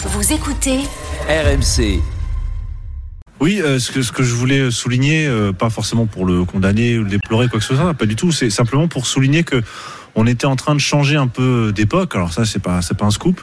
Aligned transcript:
Vous 0.00 0.32
écoutez 0.32 0.78
RMC. 1.28 2.00
Oui, 3.40 3.60
euh, 3.60 3.80
ce, 3.80 3.90
que, 3.90 4.02
ce 4.02 4.12
que 4.12 4.22
je 4.22 4.32
voulais 4.32 4.70
souligner, 4.70 5.26
euh, 5.26 5.52
pas 5.52 5.70
forcément 5.70 6.06
pour 6.06 6.24
le 6.24 6.44
condamner 6.44 6.98
ou 6.98 7.02
le 7.02 7.10
déplorer, 7.10 7.48
quoi 7.48 7.58
que 7.58 7.64
ce 7.64 7.74
soit, 7.74 7.94
pas 7.94 8.06
du 8.06 8.14
tout, 8.14 8.30
c'est 8.30 8.48
simplement 8.48 8.86
pour 8.86 9.08
souligner 9.08 9.42
que 9.42 9.60
on 10.14 10.24
était 10.28 10.46
en 10.46 10.54
train 10.54 10.76
de 10.76 10.80
changer 10.80 11.16
un 11.16 11.26
peu 11.26 11.72
d'époque. 11.74 12.14
Alors 12.14 12.32
ça, 12.32 12.44
c'est 12.44 12.60
pas, 12.60 12.80
c'est 12.80 12.96
pas 12.96 13.06
un 13.06 13.10
scoop, 13.10 13.40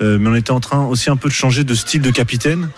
euh, 0.00 0.18
mais 0.18 0.30
on 0.30 0.34
était 0.34 0.52
en 0.52 0.60
train 0.60 0.86
aussi 0.86 1.10
un 1.10 1.16
peu 1.16 1.28
de 1.28 1.34
changer 1.34 1.64
de 1.64 1.74
style 1.74 2.00
de 2.00 2.10
capitaine 2.10 2.70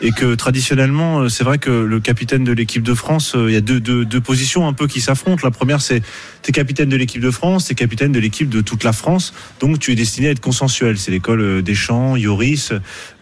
et 0.00 0.12
que 0.12 0.34
traditionnellement, 0.34 1.20
euh, 1.20 1.28
c'est 1.28 1.44
vrai 1.44 1.58
que 1.58 1.70
le 1.70 2.00
capitaine 2.00 2.44
de 2.44 2.52
l'équipe 2.52 2.82
de 2.82 2.94
France, 2.94 3.34
euh, 3.34 3.50
il 3.50 3.54
y 3.54 3.56
a 3.56 3.60
deux, 3.60 3.80
deux, 3.80 4.04
deux 4.04 4.20
positions 4.20 4.66
un 4.66 4.72
peu 4.72 4.86
qui 4.86 5.00
s'affrontent. 5.00 5.42
La 5.44 5.50
première, 5.50 5.80
c'est 5.80 6.02
t'es 6.42 6.52
capitaine 6.52 6.88
de 6.88 6.96
l'équipe 6.96 7.20
de 7.20 7.30
France, 7.30 7.66
t'es 7.66 7.74
capitaine 7.74 8.12
de 8.12 8.18
l'équipe 8.20 8.48
de 8.48 8.60
toute 8.60 8.84
la 8.84 8.92
France, 8.92 9.34
donc 9.60 9.78
tu 9.78 9.92
es 9.92 9.94
destiné 9.94 10.28
à 10.28 10.30
être 10.30 10.40
consensuel. 10.40 10.96
C'est 10.96 11.10
l'école 11.10 11.40
euh, 11.40 11.62
des 11.62 11.74
champs, 11.74 12.16
Yoris, 12.16 12.72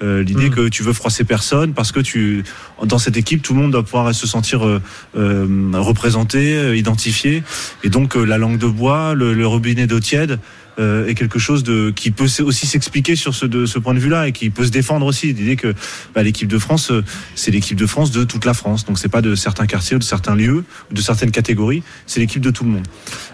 euh, 0.03 0.23
l'idée 0.23 0.45
Mm. 0.45 0.51
que 0.51 0.69
tu 0.69 0.83
veux 0.83 0.93
froisser 0.93 1.25
personne 1.25 1.73
parce 1.75 1.93
que 1.93 2.01
tu, 2.01 2.45
dans 2.83 2.99
cette 2.99 3.17
équipe, 3.17 3.43
tout 3.43 3.55
le 3.55 3.61
monde 3.61 3.73
doit 3.73 3.83
pouvoir 3.83 4.15
se 4.15 4.27
sentir 4.27 4.67
euh, 4.67 4.81
euh, 5.17 5.71
représenté, 5.75 6.77
identifié, 6.77 7.43
et 7.83 7.89
donc 7.89 8.17
euh, 8.17 8.25
la 8.25 8.39
langue 8.39 8.59
de 8.59 8.67
bois, 8.67 9.15
le, 9.15 9.35
le 9.35 9.47
robinet 9.47 9.87
d'eau 9.87 10.01
tiède 10.01 10.39
euh, 10.79 11.07
est 11.07 11.15
quelque 11.15 11.39
chose 11.39 11.63
de 11.63 11.93
qui 11.95 12.11
peut 12.11 12.29
aussi 12.43 12.67
s'expliquer 12.67 13.17
sur 13.17 13.35
ce 13.35 13.47
de 13.47 13.67
ce 13.67 13.79
point 13.79 13.95
de 13.95 13.99
vue-là 13.99 14.29
et 14.29 14.33
qui 14.33 14.51
peut 14.51 14.65
se 14.65 14.71
défendre 14.71 15.07
aussi 15.07 15.33
l'idée 15.33 15.57
que 15.57 15.75
bah, 16.15 16.23
l'équipe 16.23 16.49
de 16.49 16.59
France 16.59 16.91
euh, 16.91 17.05
c'est 17.35 17.51
l'équipe 17.51 17.79
de 17.79 17.87
France 17.87 18.11
de 18.11 18.25
toute 18.25 18.45
la 18.45 18.55
France 18.55 18.85
donc 18.85 18.99
c'est 18.99 19.09
pas 19.09 19.23
de 19.23 19.35
certains 19.35 19.67
quartiers 19.67 19.97
ou 19.97 19.99
de 19.99 20.05
certains 20.05 20.35
lieux 20.35 20.65
ou 20.91 20.95
de 20.95 21.01
certaines 21.01 21.31
catégories 21.31 21.83
c'est 22.07 22.21
l'équipe 22.21 22.43
de 22.43 22.51
tout 22.51 22.65
le 22.65 22.71
monde 22.71 22.87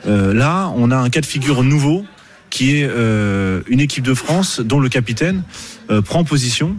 Euh, 0.07 0.33
là 0.35 0.73
on 0.77 0.91
a 0.91 0.97
un 0.97 1.11
cas 1.11 1.21
de 1.21 1.27
figure 1.27 1.63
nouveau 1.63 2.05
qui 2.51 2.77
est 2.77 2.89
euh, 2.91 3.63
une 3.69 3.81
équipe 3.81 4.05
de 4.05 4.15
France 4.15 4.61
dont 4.61 4.81
le 4.81 4.89
capitaine 4.89 5.45
euh, 5.91 6.03
prend 6.03 6.25
position 6.25 6.77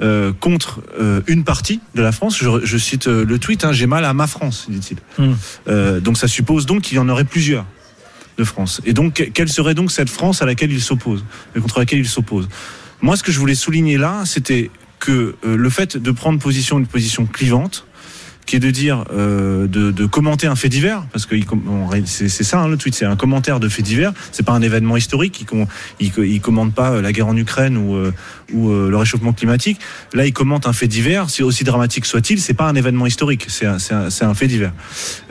euh, 0.00 0.32
contre 0.32 0.80
euh, 0.98 1.20
une 1.26 1.44
partie 1.44 1.80
de 1.94 2.00
la 2.00 2.12
France. 2.12 2.38
Je, 2.38 2.48
je 2.64 2.78
cite 2.78 3.06
euh, 3.06 3.24
le 3.24 3.38
tweet, 3.38 3.64
hein, 3.64 3.72
j'ai 3.72 3.86
mal 3.86 4.04
à 4.06 4.14
ma 4.14 4.26
France, 4.26 4.66
dit-il. 4.70 4.96
Hmm. 5.18 5.34
Euh, 5.68 6.00
donc 6.00 6.16
ça 6.16 6.26
suppose 6.28 6.64
donc 6.64 6.82
qu'il 6.82 6.96
y 6.96 7.00
en 7.00 7.08
aurait 7.08 7.24
plusieurs 7.26 7.66
de 8.38 8.44
France. 8.44 8.80
Et 8.84 8.92
donc, 8.92 9.14
que- 9.14 9.24
quelle 9.24 9.48
serait 9.48 9.74
donc 9.74 9.90
cette 9.90 10.10
France 10.10 10.42
à 10.42 10.46
laquelle 10.46 10.72
il 10.72 10.80
s'oppose, 10.80 11.24
et 11.54 11.60
contre 11.60 11.78
laquelle 11.78 12.00
il 12.00 12.08
s'oppose? 12.08 12.48
Moi, 13.02 13.16
ce 13.16 13.22
que 13.22 13.32
je 13.32 13.38
voulais 13.38 13.54
souligner 13.54 13.96
là, 13.96 14.22
c'était 14.26 14.70
que 14.98 15.34
euh, 15.44 15.56
le 15.56 15.70
fait 15.70 15.96
de 15.96 16.10
prendre 16.10 16.38
position, 16.38 16.78
une 16.78 16.86
position 16.86 17.26
clivante, 17.26 17.86
qui 18.50 18.56
est 18.56 18.60
de 18.60 18.70
dire, 18.72 19.04
euh, 19.12 19.68
de, 19.68 20.06
commenter 20.06 20.48
un 20.48 20.56
fait 20.56 20.68
divers, 20.68 21.04
parce 21.12 21.24
que 21.24 21.36
c'est 22.04 22.28
ça 22.28 22.60
hein, 22.60 22.68
le 22.68 22.76
tweet, 22.76 22.96
c'est 22.96 23.04
un 23.04 23.14
commentaire 23.14 23.60
de 23.60 23.68
fait 23.68 23.82
divers, 23.82 24.12
c'est 24.32 24.42
pas 24.42 24.52
un 24.52 24.62
événement 24.62 24.96
historique, 24.96 25.46
il, 26.00 26.10
il 26.18 26.40
commente 26.40 26.74
pas 26.74 26.90
euh, 26.90 27.00
la 27.00 27.12
guerre 27.12 27.28
en 27.28 27.36
Ukraine 27.36 27.76
ou, 27.76 27.94
euh, 27.94 28.12
euh, 28.52 28.90
le 28.90 28.96
réchauffement 28.96 29.32
climatique. 29.32 29.78
Là, 30.14 30.26
il 30.26 30.32
commente 30.32 30.66
un 30.66 30.72
fait 30.72 30.88
divers, 30.88 31.26
aussi 31.42 31.62
dramatique 31.62 32.06
soit-il, 32.06 32.40
c'est 32.40 32.54
pas 32.54 32.68
un 32.68 32.74
événement 32.74 33.06
historique, 33.06 33.46
c'est 33.48 33.66
un, 33.66 33.76
un, 33.76 34.34
fait 34.34 34.48
divers. 34.48 34.72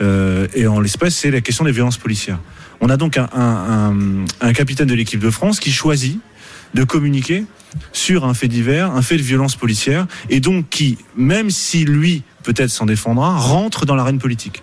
Euh, 0.00 0.46
et 0.54 0.66
en 0.66 0.80
l'espèce, 0.80 1.14
c'est 1.14 1.30
la 1.30 1.42
question 1.42 1.64
des 1.66 1.72
violences 1.72 1.98
policières. 1.98 2.38
On 2.80 2.88
a 2.88 2.96
donc 2.96 3.18
un, 3.18 4.52
capitaine 4.54 4.86
de 4.86 4.94
l'équipe 4.94 5.20
de 5.20 5.30
France 5.30 5.60
qui 5.60 5.72
choisit 5.72 6.18
de 6.74 6.84
communiquer 6.84 7.44
sur 7.92 8.24
un 8.24 8.34
fait 8.34 8.48
divers, 8.48 8.90
un 8.92 9.02
fait 9.02 9.16
de 9.16 9.22
violence 9.22 9.56
policière, 9.56 10.06
et 10.28 10.40
donc 10.40 10.68
qui, 10.70 10.98
même 11.16 11.50
si 11.50 11.84
lui 11.84 12.22
peut-être 12.42 12.70
s'en 12.70 12.86
défendra, 12.86 13.36
rentre 13.36 13.86
dans 13.86 13.96
l'arène 13.96 14.18
politique. 14.18 14.62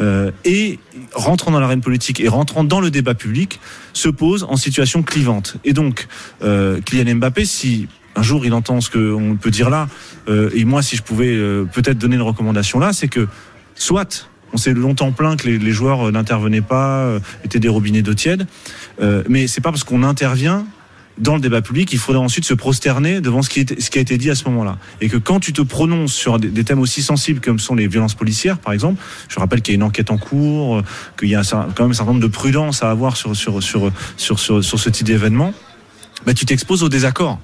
Euh, 0.00 0.30
et 0.44 0.78
rentrant 1.12 1.50
dans 1.50 1.60
l'arène 1.60 1.80
politique 1.80 2.20
et 2.20 2.28
rentrant 2.28 2.64
dans 2.64 2.80
le 2.80 2.90
débat 2.90 3.14
public, 3.14 3.60
se 3.92 4.08
pose 4.08 4.44
en 4.48 4.56
situation 4.56 5.02
clivante. 5.02 5.56
Et 5.64 5.72
donc, 5.72 6.06
euh, 6.42 6.80
Kylian 6.80 7.16
Mbappé, 7.16 7.44
si 7.44 7.88
un 8.18 8.22
jour 8.22 8.44
il 8.44 8.52
entend 8.52 8.80
ce 8.80 8.90
qu'on 8.90 9.36
peut 9.36 9.50
dire 9.50 9.70
là, 9.70 9.88
euh, 10.28 10.50
et 10.54 10.64
moi 10.64 10.82
si 10.82 10.96
je 10.96 11.02
pouvais 11.02 11.34
euh, 11.34 11.64
peut-être 11.64 11.98
donner 11.98 12.16
une 12.16 12.22
recommandation 12.22 12.78
là, 12.78 12.92
c'est 12.92 13.08
que 13.08 13.28
soit 13.74 14.28
on 14.52 14.56
s'est 14.56 14.74
longtemps 14.74 15.12
plaint 15.12 15.40
que 15.40 15.48
les, 15.48 15.72
joueurs 15.72 16.08
euh, 16.08 16.10
n'intervenaient 16.10 16.60
pas, 16.60 17.00
euh, 17.00 17.20
étaient 17.44 17.60
des 17.60 17.68
robinets 17.68 18.02
d'eau 18.02 18.14
tiède, 18.14 18.46
euh, 19.00 19.22
mais 19.28 19.46
c'est 19.46 19.60
pas 19.60 19.70
parce 19.70 19.84
qu'on 19.84 20.02
intervient 20.02 20.66
dans 21.18 21.34
le 21.34 21.40
débat 21.40 21.62
public, 21.62 21.92
il 21.92 21.98
faudrait 21.98 22.22
ensuite 22.22 22.44
se 22.44 22.54
prosterner 22.54 23.20
devant 23.20 23.42
ce 23.42 23.48
qui, 23.48 23.60
a 23.60 24.00
été 24.00 24.18
dit 24.18 24.30
à 24.30 24.34
ce 24.34 24.44
moment-là. 24.44 24.78
Et 25.00 25.08
que 25.08 25.16
quand 25.16 25.40
tu 25.40 25.52
te 25.52 25.62
prononces 25.62 26.12
sur 26.12 26.38
des, 26.38 26.64
thèmes 26.64 26.78
aussi 26.78 27.02
sensibles 27.02 27.40
comme 27.40 27.58
sont 27.58 27.74
les 27.74 27.88
violences 27.88 28.14
policières, 28.14 28.58
par 28.58 28.72
exemple, 28.72 29.02
je 29.28 29.38
rappelle 29.38 29.62
qu'il 29.62 29.74
y 29.74 29.76
a 29.76 29.78
une 29.78 29.82
enquête 29.82 30.10
en 30.10 30.18
cours, 30.18 30.78
euh, 30.78 30.84
qu'il 31.18 31.28
y 31.28 31.34
a 31.34 31.42
quand 31.42 31.80
même 31.80 31.90
un 31.90 31.94
certain 31.94 32.12
nombre 32.12 32.22
de 32.22 32.30
prudence 32.30 32.82
à 32.82 32.90
avoir 32.90 33.16
sur 33.16 33.34
ce 33.36 34.88
type 34.90 35.06
d'événement, 35.06 35.52
bah, 36.26 36.34
tu 36.34 36.46
t'exposes 36.46 36.82
au 36.82 36.88
désaccord. 36.88 37.40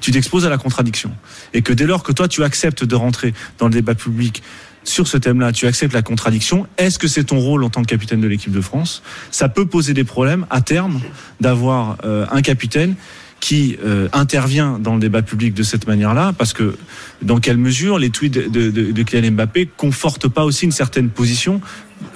Tu 0.00 0.10
t'exposes 0.10 0.44
à 0.44 0.50
la 0.50 0.58
contradiction. 0.58 1.12
Et 1.54 1.62
que 1.62 1.72
dès 1.72 1.86
lors 1.86 2.02
que 2.02 2.12
toi, 2.12 2.28
tu 2.28 2.42
acceptes 2.44 2.84
de 2.84 2.94
rentrer 2.94 3.32
dans 3.58 3.66
le 3.66 3.72
débat 3.72 3.94
public 3.94 4.42
sur 4.84 5.08
ce 5.08 5.16
thème-là, 5.16 5.52
tu 5.52 5.66
acceptes 5.66 5.94
la 5.94 6.02
contradiction. 6.02 6.66
Est-ce 6.78 6.98
que 6.98 7.08
c'est 7.08 7.24
ton 7.24 7.38
rôle 7.38 7.64
en 7.64 7.70
tant 7.70 7.82
que 7.82 7.86
capitaine 7.86 8.20
de 8.20 8.28
l'équipe 8.28 8.52
de 8.52 8.60
France? 8.60 9.02
Ça 9.30 9.48
peut 9.48 9.66
poser 9.66 9.94
des 9.94 10.04
problèmes 10.04 10.46
à 10.50 10.60
terme 10.60 11.00
d'avoir 11.40 11.96
euh, 12.04 12.26
un 12.30 12.42
capitaine 12.42 12.94
qui 13.40 13.76
euh, 13.84 14.08
intervient 14.14 14.78
dans 14.78 14.94
le 14.94 15.00
débat 15.00 15.20
public 15.20 15.52
de 15.52 15.62
cette 15.62 15.86
manière-là, 15.86 16.32
parce 16.32 16.54
que 16.54 16.76
dans 17.20 17.40
quelle 17.40 17.58
mesure 17.58 17.98
les 17.98 18.08
tweets 18.08 18.32
de, 18.32 18.70
de, 18.70 18.90
de, 18.90 19.02
Kylian 19.02 19.32
Mbappé 19.32 19.68
confortent 19.76 20.28
pas 20.28 20.44
aussi 20.44 20.64
une 20.64 20.72
certaine 20.72 21.10
position 21.10 21.60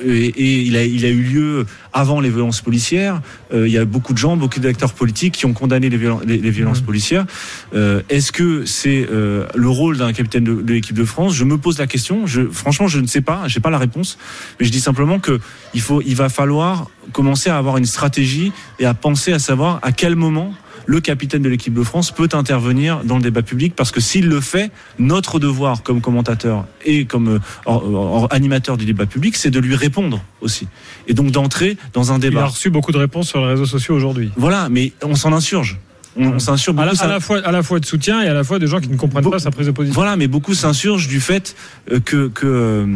et, 0.05 0.27
et 0.27 0.61
il, 0.63 0.77
a, 0.77 0.85
il 0.85 1.05
a 1.05 1.09
eu 1.09 1.23
lieu 1.23 1.67
avant 1.93 2.21
les 2.21 2.31
violences 2.31 2.61
policières. 2.61 3.21
Euh, 3.53 3.67
il 3.67 3.73
y 3.73 3.79
a 3.79 3.85
beaucoup 3.85 4.13
de 4.13 4.19
gens, 4.19 4.37
beaucoup 4.37 4.61
d'acteurs 4.61 4.93
politiques 4.93 5.35
qui 5.35 5.47
ont 5.47 5.53
condamné 5.53 5.89
les, 5.89 5.99
violen- 5.99 6.21
les, 6.27 6.39
les 6.39 6.51
violences 6.51 6.81
Mhm. 6.81 6.87
policières. 6.87 7.27
Euh, 7.75 8.03
Est-ce 8.09 8.31
que 8.33 8.65
c'est 8.65 9.07
euh, 9.11 9.47
le 9.55 9.69
rôle 9.69 9.97
d'un 9.99 10.13
capitaine 10.13 10.45
de, 10.45 10.55
de 10.55 10.73
l'équipe 10.75 10.97
de 10.97 11.05
France? 11.05 11.35
Je 11.35 11.45
me 11.45 11.59
pose 11.59 11.79
la 11.79 11.87
question. 11.87 12.27
Je, 12.27 12.43
franchement, 12.51 12.87
je 12.89 13.01
ne 13.01 13.07
sais 13.07 13.21
pas. 13.23 13.49
J'ai 13.49 13.61
pas 13.61 13.71
la 13.71 13.79
réponse. 13.79 14.19
Mais 14.61 14.67
je 14.67 14.71
dis 14.73 14.81
simplement 14.81 15.19
que 15.19 15.41
il 15.75 15.81
faut, 15.81 16.01
il 16.03 16.15
va 16.17 16.29
falloir 16.29 16.89
commencer 17.13 17.51
à 17.51 17.57
avoir 17.57 17.77
une 17.79 17.87
stratégie 17.87 18.53
et 18.79 18.85
à 18.87 18.95
penser 18.95 19.33
à 19.33 19.39
savoir 19.39 19.79
à 19.83 19.93
quel 19.93 20.15
moment 20.17 20.53
le 20.89 21.01
capitaine 21.03 21.43
de 21.43 21.51
l'équipe 21.51 21.75
de 21.75 21.83
France 21.83 22.11
peut 22.13 22.31
intervenir 22.33 23.05
dans 23.05 23.17
le 23.17 23.23
débat 23.23 23.43
public 23.43 23.75
parce 23.77 23.91
que 23.91 24.01
s'il 24.01 24.27
le 24.27 24.41
fait, 24.41 24.71
notre 24.99 25.39
devoir 25.39 25.83
comme 25.83 26.01
commentateur 26.01 26.65
et 26.87 27.05
comme 27.05 27.29
euh, 27.29 27.39
or- 27.67 27.85
or- 27.95 28.29
animateur 28.31 28.79
du 28.79 28.87
débat 28.87 29.05
public, 29.05 29.37
c'est 29.37 29.51
de 29.51 29.61
lui 29.61 29.75
répondre 29.77 30.23
aussi. 30.41 30.67
Et 31.07 31.13
donc 31.13 31.31
d'entrer 31.31 31.77
dans 31.93 32.11
un 32.11 32.15
Il 32.19 32.27
a 32.27 32.31
débat. 32.31 32.47
reçu 32.47 32.71
beaucoup 32.71 32.91
de 32.91 32.97
réponses 32.97 33.29
sur 33.29 33.41
les 33.43 33.49
réseaux 33.49 33.67
sociaux 33.67 33.95
aujourd'hui. 33.95 34.31
Voilà, 34.39 34.71
mais 34.71 34.93
on 35.05 35.15
s'en 35.15 35.33
insurge. 35.35 35.79
On, 36.17 36.39
s'insurge 36.39 36.77
À 36.81 36.85
la, 36.87 36.93
beaucoup. 36.93 37.05
à 37.05 37.09
la 37.09 37.21
fois, 37.21 37.39
à 37.45 37.53
la 37.53 37.63
fois 37.63 37.79
de 37.81 37.85
soutien 37.85 38.23
et 38.23 38.27
à 38.27 38.35
la 38.35 38.43
fois 38.43 38.59
de 38.59 38.67
gens 38.67 38.81
qui 38.81 38.89
ne 38.89 38.97
comprennent 38.97 39.31
pas 39.31 39.39
sa 39.39 39.51
prise 39.51 39.67
de 39.67 39.73
position. 39.73 39.95
Voilà, 39.95 40.17
mais 40.17 40.27
beaucoup 40.27 40.55
s'insurgent 40.55 41.07
du 41.07 41.21
fait 41.21 41.55
euh, 41.93 42.01
que 42.01 42.29
que, 42.29 42.47
euh, 42.47 42.87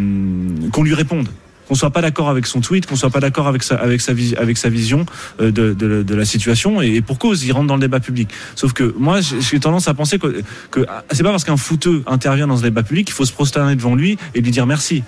qu'on 0.72 0.82
lui 0.82 0.94
réponde. 0.94 1.28
Qu'on 1.68 1.74
soit 1.76 1.90
pas 1.90 2.02
d'accord 2.02 2.28
avec 2.28 2.46
son 2.46 2.60
tweet, 2.60 2.86
qu'on 2.86 2.96
soit 2.96 3.10
pas 3.10 3.20
d'accord 3.20 3.46
avec 3.46 3.62
sa 3.62 3.76
avec 3.76 4.00
sa 4.00 4.12
vis- 4.12 4.34
avec 4.36 4.58
sa 4.58 4.68
vision 4.68 5.06
euh, 5.40 5.50
de, 5.52 5.72
de, 5.72 6.02
de 6.02 6.14
la 6.14 6.24
situation 6.24 6.82
et, 6.82 6.96
et 6.96 7.02
pour 7.02 7.18
cause, 7.18 7.44
il 7.44 7.52
rentre 7.52 7.68
dans 7.68 7.76
le 7.76 7.80
débat 7.80 8.00
public. 8.00 8.28
Sauf 8.56 8.72
que 8.72 8.94
moi, 8.98 9.20
j'ai 9.20 9.60
tendance 9.60 9.86
à 9.88 9.94
penser 9.94 10.18
que, 10.18 10.42
que 10.70 10.84
ah, 10.88 11.04
c'est 11.12 11.22
pas 11.22 11.30
parce 11.30 11.44
qu'un 11.44 11.56
footeux 11.56 12.02
intervient 12.06 12.46
dans 12.48 12.56
ce 12.56 12.62
débat 12.62 12.82
public 12.82 13.06
qu'il 13.06 13.14
faut 13.14 13.24
se 13.24 13.32
prosterner 13.32 13.76
devant 13.76 13.94
lui 13.94 14.18
et 14.34 14.40
lui 14.40 14.50
dire 14.50 14.66
merci. 14.66 15.04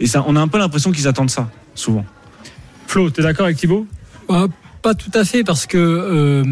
Et 0.00 0.06
ça, 0.06 0.24
on 0.26 0.36
a 0.36 0.40
un 0.40 0.48
peu 0.48 0.58
l'impression 0.58 0.90
qu'ils 0.92 1.08
attendent 1.08 1.30
ça 1.30 1.48
souvent. 1.74 2.04
Flo, 2.86 3.08
t'es 3.10 3.22
d'accord 3.22 3.46
avec 3.46 3.56
Thibaut 3.56 3.86
Ah, 4.28 4.46
Pas 4.82 4.94
tout 4.94 5.10
à 5.14 5.24
fait, 5.24 5.42
parce 5.44 5.66
que 5.66 5.78
euh, 5.78 6.44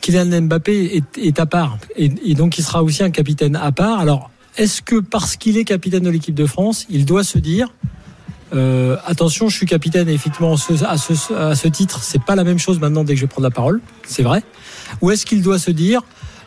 Kylian 0.00 0.42
Mbappé 0.42 0.96
est, 0.96 1.18
est 1.18 1.38
à 1.40 1.46
part. 1.46 1.78
Et, 1.96 2.10
et 2.24 2.34
donc, 2.34 2.58
il 2.58 2.64
sera 2.64 2.82
aussi 2.82 3.02
un 3.02 3.10
capitaine 3.10 3.54
à 3.56 3.70
part. 3.72 4.00
Alors, 4.00 4.30
est-ce 4.56 4.82
que 4.82 4.96
parce 5.00 5.36
qu'il 5.36 5.56
est 5.56 5.64
capitaine 5.64 6.02
de 6.02 6.10
l'équipe 6.10 6.34
de 6.34 6.46
France, 6.46 6.86
il 6.90 7.04
doit 7.04 7.22
se 7.24 7.38
dire 7.38 7.68
euh, 8.54 8.96
attention, 9.06 9.48
je 9.48 9.56
suis 9.56 9.66
capitaine 9.66 10.08
et 10.08 10.14
effectivement, 10.14 10.54
à 10.54 10.56
ce, 10.96 11.34
à 11.34 11.54
ce 11.54 11.68
titre, 11.68 12.02
c'est 12.02 12.22
pas 12.22 12.34
la 12.34 12.44
même 12.44 12.58
chose 12.58 12.80
maintenant 12.80 13.04
dès 13.04 13.14
que 13.14 13.20
je 13.20 13.24
vais 13.24 13.28
prendre 13.28 13.46
la 13.46 13.54
parole, 13.54 13.80
c'est 14.06 14.22
vrai. 14.22 14.42
Ou 15.00 15.10
est-ce 15.10 15.26
qu'il 15.26 15.42
doit 15.42 15.58
se 15.58 15.70
dire 15.70 16.02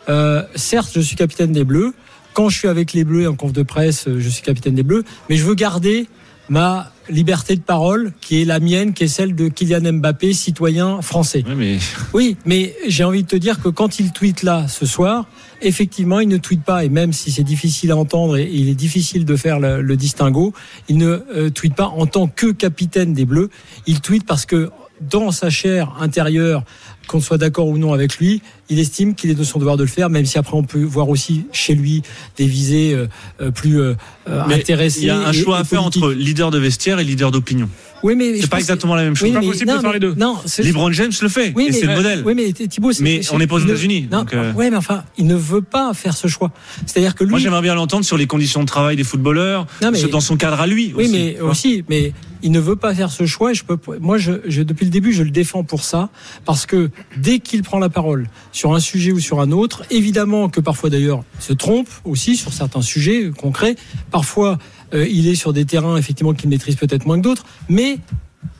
euh, 0.08 0.42
certes, 0.56 0.90
je 0.94 1.00
suis 1.00 1.16
capitaine 1.16 1.52
des 1.52 1.64
Bleus, 1.64 1.94
quand 2.32 2.48
je 2.48 2.58
suis 2.58 2.68
avec 2.68 2.92
les 2.92 3.04
Bleus 3.04 3.28
en 3.28 3.34
conf 3.34 3.52
de 3.52 3.62
presse, 3.62 4.06
je 4.06 4.28
suis 4.28 4.42
capitaine 4.42 4.74
des 4.74 4.82
Bleus, 4.82 5.04
mais 5.28 5.36
je 5.36 5.44
veux 5.44 5.54
garder 5.54 6.08
ma 6.48 6.92
liberté 7.08 7.56
de 7.56 7.60
parole 7.60 8.12
qui 8.20 8.42
est 8.42 8.44
la 8.44 8.60
mienne, 8.60 8.92
qui 8.92 9.04
est 9.04 9.08
celle 9.08 9.34
de 9.34 9.48
Kylian 9.48 9.92
Mbappé, 9.94 10.32
citoyen 10.32 11.02
français. 11.02 11.44
Mais 11.56 11.78
Oui, 12.12 12.36
mais 12.44 12.74
j'ai 12.86 13.04
envie 13.04 13.22
de 13.22 13.28
te 13.28 13.36
dire 13.36 13.60
que 13.60 13.68
quand 13.68 13.98
il 13.98 14.12
tweet 14.12 14.42
là 14.42 14.66
ce 14.68 14.86
soir, 14.86 15.26
effectivement, 15.60 16.20
il 16.20 16.28
ne 16.28 16.36
tweet 16.36 16.62
pas, 16.62 16.84
et 16.84 16.88
même 16.88 17.12
si 17.12 17.30
c'est 17.30 17.42
difficile 17.42 17.90
à 17.90 17.96
entendre 17.96 18.36
et 18.36 18.48
il 18.52 18.68
est 18.68 18.74
difficile 18.74 19.24
de 19.24 19.36
faire 19.36 19.60
le, 19.60 19.82
le 19.82 19.96
distinguo, 19.96 20.52
il 20.88 20.98
ne 20.98 21.24
euh, 21.34 21.50
tweet 21.50 21.74
pas 21.74 21.86
en 21.86 22.06
tant 22.06 22.26
que 22.26 22.52
capitaine 22.52 23.14
des 23.14 23.24
Bleus, 23.24 23.50
il 23.86 24.00
tweet 24.00 24.24
parce 24.26 24.46
que 24.46 24.70
dans 25.10 25.30
sa 25.30 25.50
chair 25.50 25.92
intérieure, 26.00 26.64
qu'on 27.06 27.20
soit 27.20 27.38
d'accord 27.38 27.68
ou 27.68 27.78
non 27.78 27.92
avec 27.92 28.16
lui, 28.16 28.42
il 28.68 28.78
estime 28.78 29.14
qu'il 29.14 29.30
est 29.30 29.34
de 29.34 29.44
son 29.44 29.58
devoir 29.58 29.76
de 29.76 29.82
le 29.82 29.88
faire, 29.88 30.08
même 30.08 30.24
si 30.24 30.38
après 30.38 30.56
on 30.56 30.62
peut 30.62 30.82
voir 30.82 31.08
aussi 31.08 31.46
chez 31.52 31.74
lui 31.74 32.02
des 32.36 32.46
visées 32.46 32.94
euh, 32.94 33.08
euh, 33.40 33.50
plus 33.50 33.80
euh, 33.80 33.94
intéressées. 34.26 35.02
Il 35.02 35.06
y 35.06 35.10
a 35.10 35.18
un 35.18 35.32
choix 35.32 35.58
à 35.58 35.64
faire 35.64 35.84
entre 35.84 36.12
leader 36.12 36.50
de 36.50 36.58
vestiaire 36.58 36.98
et 37.00 37.04
leader 37.04 37.30
d'opinion. 37.30 37.68
Oui, 38.02 38.14
mais 38.16 38.40
C'est 38.40 38.48
pas 38.50 38.58
exactement 38.58 38.94
la 38.94 39.04
même 39.04 39.14
chose. 39.14 39.28
Oui, 39.28 39.34
pas 39.34 39.40
mais- 39.40 39.46
possible 39.46 39.66
de 39.70 39.74
non, 39.74 39.80
faire 39.80 39.90
mais- 39.90 39.94
les 39.94 40.00
deux. 40.00 40.14
Non, 40.14 40.36
c'est- 40.44 40.62
LeBron 40.62 40.92
James 40.92 41.12
le 41.20 41.28
fait, 41.28 41.52
Oui, 41.54 41.66
et 41.68 41.72
c'est 41.72 41.86
le 41.86 41.94
modèle. 41.94 42.22
Oui, 42.26 42.34
mais 42.34 42.52
Thibaut, 42.52 42.92
c'est- 42.92 43.02
Mais 43.02 43.20
on 43.32 43.38
n'est 43.38 43.46
pas 43.46 43.56
aux 43.56 43.60
États-Unis, 43.60 44.08
euh, 44.12 44.52
ouais, 44.54 44.70
mais 44.70 44.76
enfin, 44.76 45.04
il 45.18 45.26
ne 45.26 45.34
veut 45.36 45.62
pas 45.62 45.92
faire 45.94 46.16
ce 46.16 46.26
choix. 46.28 46.50
C'est-à-dire 46.86 47.14
que 47.14 47.24
lui. 47.24 47.30
Moi, 47.30 47.38
j'aimerais 47.38 47.62
bien 47.62 47.74
l'entendre 47.74 48.04
sur 48.04 48.16
les 48.16 48.26
conditions 48.26 48.60
de 48.60 48.66
travail 48.66 48.96
des 48.96 49.04
footballeurs, 49.04 49.66
Non, 49.82 49.90
mais- 49.92 50.02
dans 50.08 50.20
son 50.20 50.36
cadre 50.36 50.60
à 50.60 50.66
lui. 50.66 50.92
Oui, 50.96 51.04
aussi, 51.04 51.12
mais 51.12 51.40
aussi, 51.40 51.84
mais 51.88 52.12
il 52.42 52.50
ne 52.50 52.58
veut 52.60 52.76
pas 52.76 52.94
faire 52.94 53.10
ce 53.12 53.24
choix. 53.24 53.52
Et 53.52 53.54
je 53.54 53.64
peux, 53.64 53.78
moi, 54.00 54.18
je, 54.18 54.32
je- 54.46 54.62
depuis 54.62 54.84
le 54.84 54.90
début, 54.90 55.12
je 55.12 55.22
le 55.22 55.30
défends 55.30 55.62
pour 55.62 55.84
ça, 55.84 56.10
parce 56.44 56.66
que 56.66 56.90
dès 57.16 57.38
qu'il 57.38 57.62
prend 57.62 57.78
la 57.78 57.88
parole 57.88 58.28
sur 58.50 58.74
un 58.74 58.80
sujet 58.80 59.12
ou 59.12 59.20
sur 59.20 59.40
un 59.40 59.52
autre, 59.52 59.84
évidemment 59.90 60.48
que 60.48 60.60
parfois 60.60 60.90
d'ailleurs 60.90 61.22
il 61.40 61.44
se 61.44 61.52
trompe 61.52 61.88
aussi 62.04 62.36
sur 62.36 62.52
certains 62.52 62.82
sujets 62.82 63.30
concrets. 63.36 63.76
Parfois, 64.10 64.58
euh, 64.94 65.06
il 65.08 65.28
est 65.28 65.34
sur 65.34 65.52
des 65.52 65.64
terrains 65.64 65.96
effectivement 65.96 66.34
qu'il 66.34 66.48
maîtrise 66.48 66.76
peut-être 66.76 67.06
moins 67.06 67.18
que 67.18 67.22
d'autres, 67.22 67.44
mais 67.68 67.98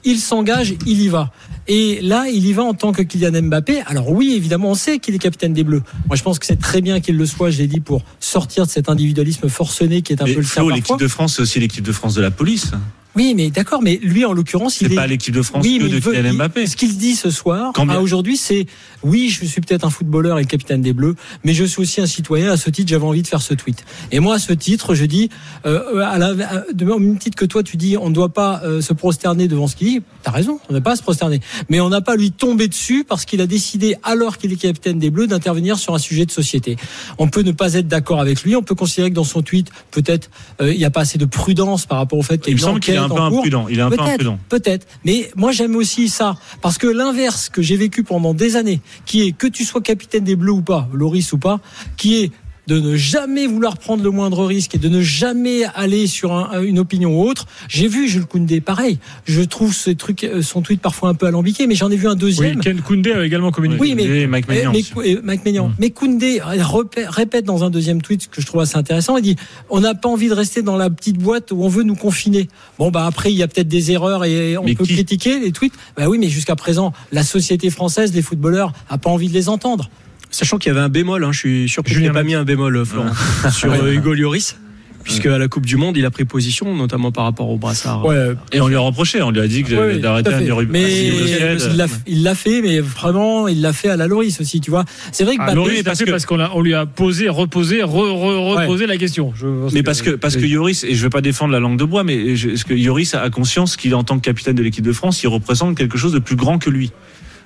il 0.04 0.18
s'engage, 0.18 0.74
il 0.86 1.00
y 1.00 1.08
va. 1.08 1.32
Et 1.68 2.00
là, 2.02 2.26
il 2.28 2.44
y 2.46 2.52
va 2.52 2.64
en 2.64 2.74
tant 2.74 2.92
que 2.92 3.02
Kylian 3.02 3.42
Mbappé. 3.42 3.82
Alors 3.86 4.10
oui, 4.10 4.34
évidemment, 4.34 4.70
on 4.70 4.74
sait 4.74 4.98
qu'il 4.98 5.14
est 5.14 5.18
capitaine 5.18 5.52
des 5.52 5.64
Bleus. 5.64 5.82
Moi, 6.08 6.16
je 6.16 6.22
pense 6.22 6.38
que 6.38 6.46
c'est 6.46 6.58
très 6.58 6.80
bien 6.80 7.00
qu'il 7.00 7.16
le 7.16 7.26
soit, 7.26 7.50
je 7.50 7.58
l'ai 7.58 7.68
dit, 7.68 7.80
pour 7.80 8.02
sortir 8.18 8.66
de 8.66 8.70
cet 8.70 8.88
individualisme 8.88 9.48
forcené 9.48 10.02
qui 10.02 10.12
est 10.12 10.20
un 10.20 10.24
Mais 10.24 10.34
peu 10.34 10.40
le 10.40 10.46
Flo, 10.46 10.70
l'équipe 10.70 10.98
de 10.98 11.08
France, 11.08 11.36
c'est 11.36 11.42
aussi 11.42 11.60
l'équipe 11.60 11.84
de 11.84 11.92
France 11.92 12.14
de 12.14 12.22
la 12.22 12.30
police. 12.30 12.72
Oui, 13.14 13.34
mais 13.36 13.50
d'accord, 13.50 13.82
mais 13.82 13.98
lui, 14.02 14.24
en 14.24 14.32
l'occurrence, 14.32 14.80
il 14.80 14.92
est. 14.92 14.94
pas 14.94 15.06
l'équipe 15.06 15.34
de 15.34 15.42
France 15.42 15.64
oui, 15.66 15.78
que 15.78 15.84
de 15.84 15.88
il 15.88 16.00
veut- 16.00 16.12
Kylian 16.12 16.30
il- 16.30 16.36
Mbappé. 16.36 16.66
Ce 16.66 16.76
qu'il 16.76 16.96
dit 16.96 17.14
ce 17.14 17.30
soir, 17.30 17.72
Quand 17.74 17.84
bien- 17.84 17.96
à 17.96 18.00
aujourd'hui, 18.00 18.36
c'est 18.38 18.66
oui, 19.02 19.28
je 19.28 19.44
suis 19.44 19.60
peut-être 19.60 19.84
un 19.84 19.90
footballeur 19.90 20.38
et 20.38 20.42
le 20.42 20.48
capitaine 20.48 20.80
des 20.80 20.92
Bleus, 20.94 21.14
mais 21.44 21.52
je 21.52 21.64
suis 21.64 21.82
aussi 21.82 22.00
un 22.00 22.06
citoyen. 22.06 22.50
À 22.52 22.56
ce 22.56 22.70
titre, 22.70 22.88
j'avais 22.88 23.04
envie 23.04 23.22
de 23.22 23.26
faire 23.26 23.42
ce 23.42 23.52
tweet. 23.54 23.84
Et 24.12 24.20
moi, 24.20 24.36
à 24.36 24.38
ce 24.38 24.52
titre, 24.54 24.94
je 24.94 25.04
dis, 25.04 25.28
euh, 25.66 26.00
à 26.02 26.16
la, 26.18 26.28
à- 26.28 26.64
de 26.72 26.84
même 26.86 27.18
titre 27.18 27.36
que 27.36 27.44
toi, 27.44 27.62
tu 27.62 27.76
dis, 27.76 27.96
on 27.98 28.08
ne 28.08 28.14
doit 28.14 28.30
pas 28.30 28.62
euh, 28.64 28.80
se 28.80 28.92
prosterner 28.94 29.46
devant 29.48 29.66
ce 29.66 29.76
qu'il 29.76 29.88
dit. 29.88 30.00
T'as 30.22 30.30
raison, 30.30 30.58
on 30.70 30.72
n'a 30.72 30.80
pas 30.80 30.92
à 30.92 30.96
se 30.96 31.02
prosterner, 31.02 31.40
mais 31.68 31.80
on 31.80 31.88
n'a 31.90 32.00
pas 32.00 32.12
à 32.12 32.16
lui 32.16 32.30
tomber 32.30 32.68
dessus 32.68 33.04
parce 33.06 33.24
qu'il 33.26 33.40
a 33.40 33.46
décidé, 33.46 33.96
alors 34.04 34.38
qu'il 34.38 34.52
est 34.52 34.56
capitaine 34.56 34.98
des 34.98 35.10
Bleus, 35.10 35.26
d'intervenir 35.26 35.76
sur 35.78 35.94
un 35.94 35.98
sujet 35.98 36.24
de 36.24 36.30
société. 36.30 36.76
On 37.18 37.28
peut 37.28 37.42
ne 37.42 37.52
pas 37.52 37.74
être 37.74 37.88
d'accord 37.88 38.20
avec 38.20 38.42
lui. 38.42 38.56
On 38.56 38.62
peut 38.62 38.74
considérer 38.74 39.10
que 39.10 39.16
dans 39.16 39.24
son 39.24 39.42
tweet, 39.42 39.68
peut-être, 39.90 40.30
euh, 40.62 40.72
il 40.72 40.78
n'y 40.78 40.84
a 40.84 40.90
pas 40.90 41.00
assez 41.00 41.18
de 41.18 41.24
prudence 41.26 41.84
par 41.86 41.98
rapport 41.98 42.18
au 42.18 42.22
fait 42.22 42.38
qu'il 42.38 42.52
y 42.52 42.56
a 42.96 43.01
un 43.02 43.08
peu 43.08 43.20
imprudent. 43.20 43.66
Il 43.68 43.78
est 43.78 43.82
un 43.82 43.90
peu 43.90 44.00
imprudent. 44.00 44.38
Peut-être. 44.48 44.86
Mais 45.04 45.30
moi, 45.36 45.52
j'aime 45.52 45.76
aussi 45.76 46.08
ça. 46.08 46.36
Parce 46.60 46.78
que 46.78 46.86
l'inverse 46.86 47.48
que 47.48 47.62
j'ai 47.62 47.76
vécu 47.76 48.02
pendant 48.02 48.34
des 48.34 48.56
années, 48.56 48.80
qui 49.06 49.22
est 49.22 49.32
que 49.32 49.46
tu 49.46 49.64
sois 49.64 49.80
capitaine 49.80 50.24
des 50.24 50.36
Bleus 50.36 50.52
ou 50.52 50.62
pas, 50.62 50.88
Loris 50.92 51.32
ou 51.32 51.38
pas, 51.38 51.60
qui 51.96 52.22
est 52.22 52.32
de 52.68 52.78
ne 52.78 52.94
jamais 52.96 53.46
vouloir 53.46 53.76
prendre 53.76 54.04
le 54.04 54.10
moindre 54.10 54.44
risque 54.44 54.74
et 54.76 54.78
de 54.78 54.88
ne 54.88 55.00
jamais 55.00 55.64
aller 55.74 56.06
sur 56.06 56.32
un- 56.32 56.62
une 56.62 56.78
opinion 56.78 57.20
ou 57.20 57.28
autre. 57.28 57.46
J'ai 57.68 57.88
vu 57.88 58.08
Jules 58.08 58.26
Koundé, 58.26 58.60
pareil. 58.60 58.98
Je 59.24 59.42
trouve 59.42 59.74
ce 59.74 59.90
truc, 59.90 60.22
euh, 60.24 60.42
son 60.42 60.62
tweet 60.62 60.80
parfois 60.80 61.08
un 61.08 61.14
peu 61.14 61.26
alambiqué, 61.26 61.66
mais 61.66 61.74
j'en 61.74 61.90
ai 61.90 61.96
vu 61.96 62.06
un 62.06 62.12
Oui, 62.12 62.18
deuxième. 62.18 62.60
Ken 62.60 62.80
Koundé 62.80 63.12
a 63.12 63.24
également 63.26 63.50
communiqué. 63.50 63.80
Oui, 63.80 63.94
mais- 63.96 64.04
Et 64.04 64.26
Mike 64.28 64.46
Mais, 64.48 64.56
Maignan 64.58 64.72
mais, 64.72 64.78
aussi. 64.78 64.92
et 65.10 65.18
Mike 65.22 65.44
Maignan. 65.44 65.68
Mm. 65.68 65.74
Mais 65.80 65.90
Koundé 65.90 66.40
répète, 66.42 67.06
répète 67.08 67.44
dans 67.44 67.64
un 67.64 67.70
deuxième 67.70 68.00
tweet 68.00 68.22
ce 68.22 68.28
que 68.28 68.40
je 68.40 68.46
trouve 68.46 68.60
assez 68.60 68.76
intéressant. 68.76 69.16
Il 69.16 69.22
dit 69.22 69.36
on 69.68 69.80
n'a 69.80 69.94
pas 69.94 70.08
envie 70.08 70.28
de 70.28 70.34
rester 70.34 70.62
dans 70.62 70.76
la 70.76 70.88
petite 70.88 71.18
boîte 71.18 71.50
où 71.50 71.64
on 71.64 71.68
veut 71.68 71.82
nous 71.82 71.96
confiner. 71.96 72.48
Bon 72.78 72.90
bah 72.90 73.06
après 73.06 73.32
il 73.32 73.36
y 73.38 73.42
a 73.42 73.48
peut-être 73.48 73.68
des 73.68 73.90
erreurs 73.90 74.24
et 74.24 74.56
on 74.56 74.64
Mais 74.64 74.74
peut 74.74 74.84
qui 74.84 74.94
critiquer 74.94 75.40
les 75.40 75.50
tweets. 75.50 75.74
Bah 75.96 76.08
oui, 76.08 76.18
mais 76.18 76.28
jusqu'à 76.28 76.54
présent 76.54 76.92
la 77.10 77.24
société 77.24 77.70
française, 77.70 78.14
les 78.14 78.22
footballeurs, 78.22 78.72
a 78.88 78.98
pas 78.98 79.10
envie 79.10 79.28
de 79.28 79.34
les 79.34 79.48
entendre. 79.48 79.90
Sachant 80.32 80.58
qu'il 80.58 80.72
y 80.72 80.74
avait 80.74 80.84
un 80.84 80.88
bémol, 80.88 81.22
hein, 81.24 81.30
je 81.32 81.38
suis 81.38 81.68
sûr 81.68 81.82
que 81.84 81.88
tu 81.88 81.94
Julien 81.94 82.08
n'as 82.08 82.14
pas 82.14 82.22
mis 82.24 82.34
un 82.34 82.44
bémol, 82.44 82.74
euh, 82.76 82.84
Florent, 82.84 83.12
sur 83.52 83.70
euh, 83.72 83.92
Hugo 83.92 84.14
Lloris, 84.14 84.56
puisque 85.04 85.26
à 85.26 85.36
la 85.36 85.46
Coupe 85.48 85.66
du 85.66 85.76
Monde, 85.76 85.96
il 85.98 86.06
a 86.06 86.10
pris 86.10 86.24
position, 86.24 86.74
notamment 86.74 87.12
par 87.12 87.24
rapport 87.24 87.50
au 87.50 87.58
brassard. 87.58 88.02
Ouais, 88.06 88.28
Et 88.52 88.60
on 88.62 88.66
lui 88.68 88.76
a 88.76 88.80
reproché, 88.80 89.20
on 89.20 89.30
lui 89.30 89.40
a 89.40 89.46
dit 89.46 89.62
que 89.62 89.74
Ouais, 89.74 89.98
d'arrêter 89.98 90.32
un 90.32 90.54
rugby. 90.54 90.72
Mais 90.72 90.84
Ah, 90.84 91.58
si, 91.58 91.66
il 92.06 92.22
l'a- 92.22 92.34
fait, 92.34 92.62
mais 92.62 92.80
vraiment, 92.80 93.46
il 93.46 93.60
l'a 93.60 93.74
fait 93.74 93.90
à 93.90 93.96
la 93.98 94.06
Loris 94.06 94.40
aussi, 94.40 94.60
tu 94.62 94.70
vois. 94.70 94.84
C'est 95.12 95.24
vrai 95.24 95.36
que 95.36 95.42
Ah, 95.44 95.54
Laurie 95.54 95.76
est 95.78 95.82
parce 95.82 95.98
parce, 95.98 96.06
que- 96.06 96.10
parce 96.12 96.24
qu'on 96.26 96.40
on 96.40 96.62
lui 96.62 96.72
a 96.72 96.86
posé, 96.86 97.28
reposé, 97.28 97.82
re, 97.82 97.88
re- 97.88 98.54
Ouais. 98.56 98.62
reposé 98.62 98.86
la 98.86 98.96
question. 98.96 99.34
Je 99.36 99.46
Mais 99.74 99.82
parce 99.82 100.00
que 100.00 100.10
parce 100.12 100.36
que 100.36 100.46
Yoris 100.46 100.82
et 100.84 100.94
je 100.94 101.02
veux 101.02 101.10
pas 101.10 101.20
défendre 101.20 101.52
la 101.52 101.60
langue 101.60 101.78
de 101.78 101.84
bois, 101.84 102.04
mais 102.04 102.36
je- 102.36 102.50
est-ce 102.50 102.64
que 102.64 102.72
Yoris 102.74 103.14
a 103.14 103.28
conscience 103.28 103.76
qu'il 103.76 103.94
en 103.94 104.04
tant 104.04 104.16
que 104.18 104.22
capitaine 104.24 104.54
de 104.54 104.62
l'équipe 104.62 104.84
de 104.84 104.92
France, 104.92 105.22
il 105.22 105.26
représente 105.28 105.76
quelque 105.76 105.98
chose 105.98 106.12
de 106.12 106.20
plus 106.20 106.36
grand 106.36 106.58
que 106.58 106.70
lui? 106.70 106.90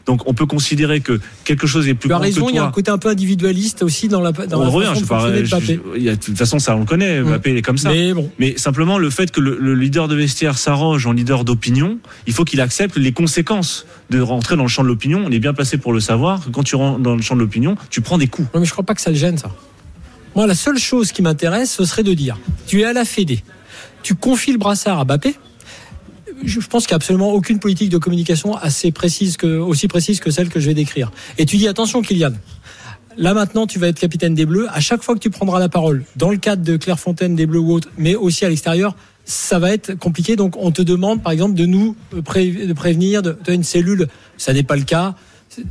Donc 0.07 0.23
on 0.29 0.35
peut 0.35 0.47
considérer 0.47 1.01
que 1.01 1.21
quelque 1.45 1.67
chose 1.67 1.89
est 1.89 1.95
plus 1.95 2.09
tu 2.09 2.15
as 2.15 2.19
raison, 2.19 2.47
que 2.47 2.53
il 2.53 2.55
y 2.55 2.59
a 2.59 2.65
un 2.65 2.71
côté 2.71 2.91
un 2.93 2.99
peu 2.99 3.09
individualiste 3.09 3.83
aussi 3.83 4.07
dans 4.07 4.21
la, 4.21 4.31
dans 4.31 4.61
on 4.61 4.65
la 4.65 4.69
revient, 4.69 4.87
façon 5.05 5.27
je 5.27 5.33
de 5.33 5.45
je- 5.45 5.51
Mbappé. 5.57 5.81
je- 5.95 5.99
il 5.99 6.03
y 6.05 6.09
a- 6.09 6.15
de 6.15 6.21
toute 6.21 6.39
façon 6.39 6.59
ça 6.61 6.77
on 6.77 6.81
le 6.81 6.85
connaît, 6.87 7.21
Mm. 7.21 7.25
Mbappé 7.27 7.51
il 7.51 7.57
est 7.57 7.63
comme 7.63 7.77
ça. 7.79 7.91
Mais 7.91 8.15
bon. 8.15 8.31
Mais 8.39 8.57
simplement 8.57 8.99
le 8.99 9.11
fait 9.11 9.33
que 9.33 9.41
le, 9.41 9.59
le 9.59 9.75
leader 9.75 10.07
de 10.07 10.15
vestiaire 10.15 10.59
s'arroge 10.59 11.07
en 11.07 11.13
leader 11.13 11.45
d'opinion, 11.45 11.99
il 12.29 12.33
faut 12.33 12.45
qu'il 12.45 12.61
accepte 12.61 12.97
les 12.97 13.11
conséquences 13.13 13.85
de 14.11 14.21
rentrer 14.21 14.57
dans 14.57 14.63
le 14.63 14.69
champ 14.69 14.83
de 14.85 14.89
l'opinion. 14.89 15.25
On 15.27 15.31
est 15.33 15.41
bien 15.41 15.53
placé 15.55 15.77
pour 15.77 15.93
le 15.93 15.99
savoir. 16.01 16.41
Quand 16.53 16.63
tu 16.63 16.77
rentres 16.77 17.01
dans 17.01 17.17
le 17.17 17.23
champ 17.23 17.35
de 17.35 17.41
l'opinion, 17.41 17.77
tu 17.91 18.01
prends 18.01 18.17
des 18.19 18.29
coups. 18.29 18.47
Non, 18.55 18.61
mais 18.61 18.67
je 18.67 18.71
crois 18.73 18.85
pas 18.85 18.95
que 18.95 19.01
ça 19.01 19.11
le 19.11 19.17
gêne, 19.17 19.39
ça. 19.39 19.51
Moi, 20.37 20.47
la 20.47 20.55
seule 20.55 20.79
chose 20.79 21.11
qui 21.13 21.23
m'intéresse, 21.23 21.73
ce 21.73 21.85
serait 21.85 22.05
de 22.05 22.15
dire 22.15 22.39
tu 22.69 22.83
es 22.83 22.85
à 22.85 22.93
la 22.93 23.05
Fédé, 23.05 23.43
tu 24.05 24.15
confies 24.15 24.53
le 24.53 24.59
brassard 24.59 25.01
à 25.01 25.05
Mbappé. 25.05 25.35
Je 26.45 26.61
pense 26.61 26.87
qu'il 26.87 26.93
n'y 26.93 26.97
a 26.97 26.97
absolument 26.97 27.33
aucune 27.33 27.59
politique 27.59 27.89
de 27.91 27.99
communication 27.99 28.55
assez 28.57 28.93
précise 28.93 29.37
aussi 29.43 29.89
précise 29.89 30.21
que 30.21 30.31
celle 30.31 30.49
que 30.49 30.61
je 30.61 30.67
vais 30.67 30.75
décrire. 30.75 31.11
Et 31.39 31.47
tu 31.47 31.57
dis 31.57 31.69
attention, 31.69 32.03
Kylian. 32.03 32.33
Là 33.17 33.33
maintenant, 33.33 33.67
tu 33.67 33.79
vas 33.79 33.89
être 33.89 33.99
capitaine 33.99 34.35
des 34.35 34.45
Bleus. 34.45 34.67
À 34.71 34.81
chaque 34.81 35.03
fois 35.03 35.15
que 35.15 35.21
tu 35.21 35.31
prendras 35.31 35.59
la 35.59 35.71
parole, 35.71 36.05
dans 36.17 36.31
le 36.31 36.37
cadre 36.37 36.63
de 36.63 36.77
Clairefontaine 36.77 37.35
des 37.35 37.47
Bleus 37.47 37.61
ou 37.61 37.73
autre, 37.73 37.89
mais 37.97 38.15
aussi 38.15 38.45
à 38.45 38.51
l'extérieur, 38.51 38.95
ça 39.25 39.59
va 39.59 39.73
être 39.73 39.95
compliqué. 39.95 40.37
Donc, 40.37 40.55
on 40.59 40.71
te 40.71 40.83
demande, 40.83 41.23
par 41.23 41.33
exemple, 41.33 41.55
de 41.55 41.65
nous 41.65 41.97
pré- 42.25 42.67
de 42.67 42.73
prévenir 42.75 43.23
de, 43.23 43.37
de 43.45 43.53
une 43.53 43.65
cellule. 43.65 44.07
Ça 44.37 44.53
n'est 44.53 44.63
pas 44.63 44.77
le 44.77 44.85
cas. 44.85 45.15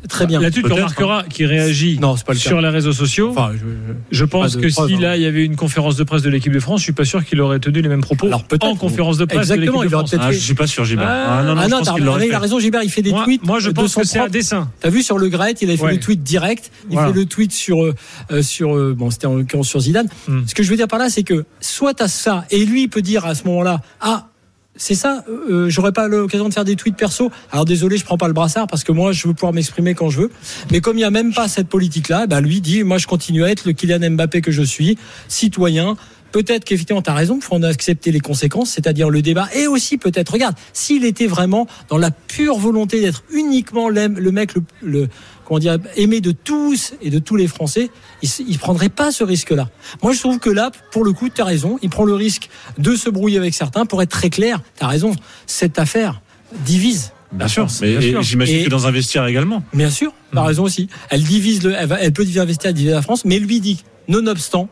Très 0.09 0.25
bien. 0.27 0.39
Là-dessus, 0.39 0.63
tu 0.63 0.71
remarqueras 0.71 1.23
qu'il 1.23 1.45
réagit 1.45 1.97
Non, 1.99 2.15
c'est 2.15 2.25
pas 2.25 2.33
le 2.33 2.39
cas. 2.39 2.49
sur 2.49 2.61
les 2.61 2.69
réseaux 2.69 2.93
sociaux. 2.93 3.29
Enfin, 3.31 3.51
je- 3.53 3.93
Je 4.17 4.25
pense 4.25 4.55
que 4.55 4.71
preuve, 4.71 4.87
si 4.89 4.95
hein. 4.95 4.99
là 4.99 5.17
il 5.17 5.23
y 5.23 5.25
avait 5.25 5.43
une 5.45 5.55
conférence 5.55 5.95
de 5.95 6.03
presse 6.03 6.21
de 6.21 6.29
l'équipe 6.29 6.51
de 6.53 6.59
France, 6.59 6.79
je 6.79 6.85
suis 6.85 6.93
pas 6.93 7.05
sûr 7.05 7.23
qu'il 7.25 7.39
aurait 7.41 7.59
tenu 7.59 7.81
les 7.81 7.89
mêmes 7.89 8.01
propos 8.01 8.27
Alors, 8.27 8.43
peut-être. 8.43 8.63
en 8.65 8.75
conférence 8.75 9.17
de 9.17 9.25
presse 9.25 9.39
Exactement, 9.51 9.79
de 9.79 9.83
l'équipe 9.83 9.85
il 9.85 9.91
de 9.91 9.95
France. 9.97 10.09
peut-être 10.11 10.23
Ah, 10.25 10.31
je 10.31 10.37
suis 10.39 10.53
pas 10.55 10.67
sûr, 10.67 10.85
Gilbert. 10.85 11.07
Ah, 11.07 11.43
non, 11.43 11.55
non, 11.55 11.61
ah 11.61 11.65
je 11.65 11.69
non, 11.71 11.77
pense 11.83 12.21
il 12.25 12.33
a 12.33 12.39
raison, 12.39 12.59
Gilbert. 12.59 12.81
Il 12.83 12.89
fait 12.89 13.01
des 13.01 13.11
Moi, 13.11 13.23
tweets. 13.23 13.43
moi, 13.45 13.59
je 13.59 13.69
de 13.69 13.75
pense 13.75 13.91
son 13.93 14.01
que 14.01 14.07
c'est 14.07 14.17
un 14.17 14.21
propre- 14.23 14.33
dessin. 14.33 14.69
T'as 14.79 14.89
vu 14.89 15.03
sur 15.03 15.17
le 15.17 15.27
Gret, 15.29 15.53
il 15.61 15.69
a 15.71 15.77
fait 15.77 15.83
Ouais. 15.83 15.91
le 15.93 15.99
tweet 15.99 16.23
direct. 16.23 16.71
Il 16.89 16.93
Voilà. 16.93 17.09
fait 17.09 17.13
le 17.19 17.25
tweet 17.25 17.51
sur 17.51 17.83
euh, 17.83 17.93
euh, 18.31 18.41
sur 18.41 18.75
euh, 18.75 18.93
bon, 18.97 19.09
c'était 19.11 19.27
en 19.27 19.35
l'occurrence 19.35 19.67
sur 19.69 19.79
Zidane. 19.79 20.07
Hmm. 20.27 20.41
Ce 20.47 20.55
que 20.55 20.63
je 20.63 20.69
veux 20.69 20.77
dire 20.77 20.87
par 20.87 20.99
là, 20.99 21.09
c'est 21.09 21.23
que 21.23 21.45
soit 21.61 21.93
t'as 21.93 22.07
ça 22.07 22.45
et 22.51 22.65
lui 22.65 22.83
il 22.83 22.87
peut 22.89 23.01
dire 23.01 23.25
à 23.25 23.35
ce 23.35 23.43
moment-là, 23.45 23.81
ah. 24.01 24.27
C'est 24.77 24.95
ça, 24.95 25.23
euh, 25.29 25.69
j'aurais 25.69 25.93
pas 25.93 26.09
l'occasion 26.09 26.49
de 26.49 26.53
faire 26.53 26.65
des 26.65 26.75
tweets 26.75 26.97
perso. 26.97 27.31
Alors 27.51 27.63
désolé, 27.63 27.95
je 27.97 28.03
prends 28.03 28.17
pas 28.17 28.27
le 28.27 28.33
brassard 28.33 28.67
parce 28.67 28.83
que 28.83 28.91
moi 28.91 29.13
je 29.13 29.25
veux 29.27 29.33
pouvoir 29.33 29.53
m'exprimer 29.53 29.95
quand 29.95 30.09
je 30.09 30.21
veux. 30.21 30.31
Mais 30.69 30.81
comme 30.81 30.97
il 30.97 31.01
y 31.01 31.05
a 31.05 31.11
même 31.11 31.33
pas 31.33 31.47
cette 31.47 31.69
politique-là, 31.69 32.27
bah 32.27 32.41
lui 32.41 32.59
dit, 32.59 32.83
moi 32.83 32.97
je 32.97 33.07
continue 33.07 33.45
à 33.45 33.51
être 33.51 33.65
le 33.65 33.71
Kylian 33.71 34.11
Mbappé 34.11 34.41
que 34.41 34.51
je 34.51 34.63
suis, 34.63 34.97
citoyen. 35.29 35.95
Peut-être 36.35 36.65
qu'effectivement, 36.65 37.01
tu 37.01 37.09
as 37.09 37.13
raison, 37.13 37.37
il 37.37 37.41
faut 37.41 37.55
en 37.55 37.63
accepter 37.63 38.11
les 38.11 38.19
conséquences, 38.19 38.71
c'est-à-dire 38.71 39.09
le 39.09 39.21
débat. 39.21 39.47
Et 39.55 39.67
aussi, 39.67 39.97
peut-être, 39.97 40.33
regarde, 40.33 40.53
s'il 40.73 41.05
était 41.05 41.27
vraiment 41.27 41.65
dans 41.87 41.97
la 41.97 42.11
pure 42.11 42.57
volonté 42.57 42.99
d'être 42.99 43.23
uniquement 43.31 43.87
le 43.87 44.09
mec, 44.31 44.53
le, 44.53 44.63
le- 44.81 45.07
comment 45.45 45.59
dire, 45.59 45.77
aimé 45.95 46.19
de 46.19 46.31
tous 46.31 46.91
et 47.01 47.09
de 47.09 47.19
tous 47.19 47.37
les 47.37 47.47
Français, 47.47 47.89
il 48.21 48.51
ne 48.51 48.57
prendrait 48.57 48.89
pas 48.89 49.13
ce 49.13 49.23
risque-là. 49.23 49.69
Moi, 50.03 50.11
je 50.11 50.19
trouve 50.19 50.39
que 50.39 50.49
là, 50.49 50.71
pour 50.91 51.05
le 51.05 51.13
coup, 51.13 51.29
tu 51.29 51.39
as 51.41 51.45
raison, 51.45 51.79
il 51.81 51.89
prend 51.89 52.03
le 52.03 52.15
risque 52.15 52.49
de 52.77 52.97
se 52.97 53.09
brouiller 53.09 53.37
avec 53.37 53.53
certains. 53.53 53.85
Pour 53.85 54.01
être 54.01 54.09
très 54.09 54.29
clair, 54.29 54.59
tu 54.77 54.83
as 54.83 54.89
raison, 54.89 55.13
cette 55.47 55.79
affaire 55.79 56.19
divise. 56.65 57.13
Bien 57.31 57.47
sûr, 57.47 57.63
France, 57.69 57.79
mais 57.81 58.21
j'imagine 58.23 58.65
que 58.65 58.69
dans 58.69 58.87
un 58.87 58.91
vestiaire 58.91 59.25
également. 59.25 59.63
Bien 59.73 59.89
sûr, 59.89 60.11
tu 60.33 60.37
as 60.37 60.41
Mm. 60.41 60.45
raison 60.47 60.63
aussi. 60.63 60.89
Elle 61.09 61.23
divise 61.23 61.63
le, 61.63 61.73
elle, 61.73 62.11
peut 62.11 62.25
investir, 62.37 62.73
diviser 62.73 62.91
la 62.93 63.01
France, 63.01 63.23
mais 63.23 63.39
lui 63.39 63.61
dit, 63.61 63.85
nonobstant, 64.09 64.67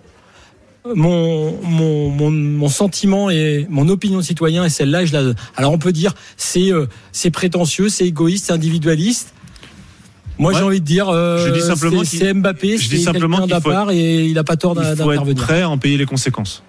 mon, 0.96 1.58
mon, 1.64 2.10
mon, 2.10 2.30
mon 2.32 2.68
sentiment 2.70 3.30
et 3.30 3.66
mon 3.70 3.88
opinion 3.90 4.18
de 4.20 4.24
citoyen 4.24 4.66
est 4.66 4.70
celle-là 4.70 5.06
je 5.06 5.14
la. 5.14 5.34
Alors 5.56 5.72
on 5.72 5.78
peut 5.78 5.92
dire 5.94 6.14
c'est 6.38 6.72
euh, 6.72 6.88
c'est 7.12 7.32
prétentieux, 7.32 7.90
c'est 7.90 8.06
égoïste, 8.06 8.46
c'est 8.48 8.54
individualiste. 8.54 9.34
Moi 10.38 10.52
Ouais. 10.52 10.58
j'ai 10.58 10.64
envie 10.64 10.82
de 10.82 10.86
dire 10.86 11.10
euh, 11.10 11.46
Je 11.48 11.54
dis 11.54 11.62
simplement 11.62 12.04
c'est 12.04 12.34
Mbappé, 12.34 12.78
c'est 12.78 12.98
simplement 12.98 13.46
d'à 13.48 13.62
part 13.62 13.92
et 13.92 14.26
il 14.26 14.34
n'a 14.34 14.44
pas 14.44 14.58
tort 14.58 14.74
Il 14.78 14.84
faut 14.84 14.92
être 14.92 14.98
d'intervenir. 14.98 15.44
prêt 15.44 15.62
à 15.62 15.70
en 15.70 15.78
payer 15.78 15.96
les 15.98 16.06
conséquences. 16.06 16.64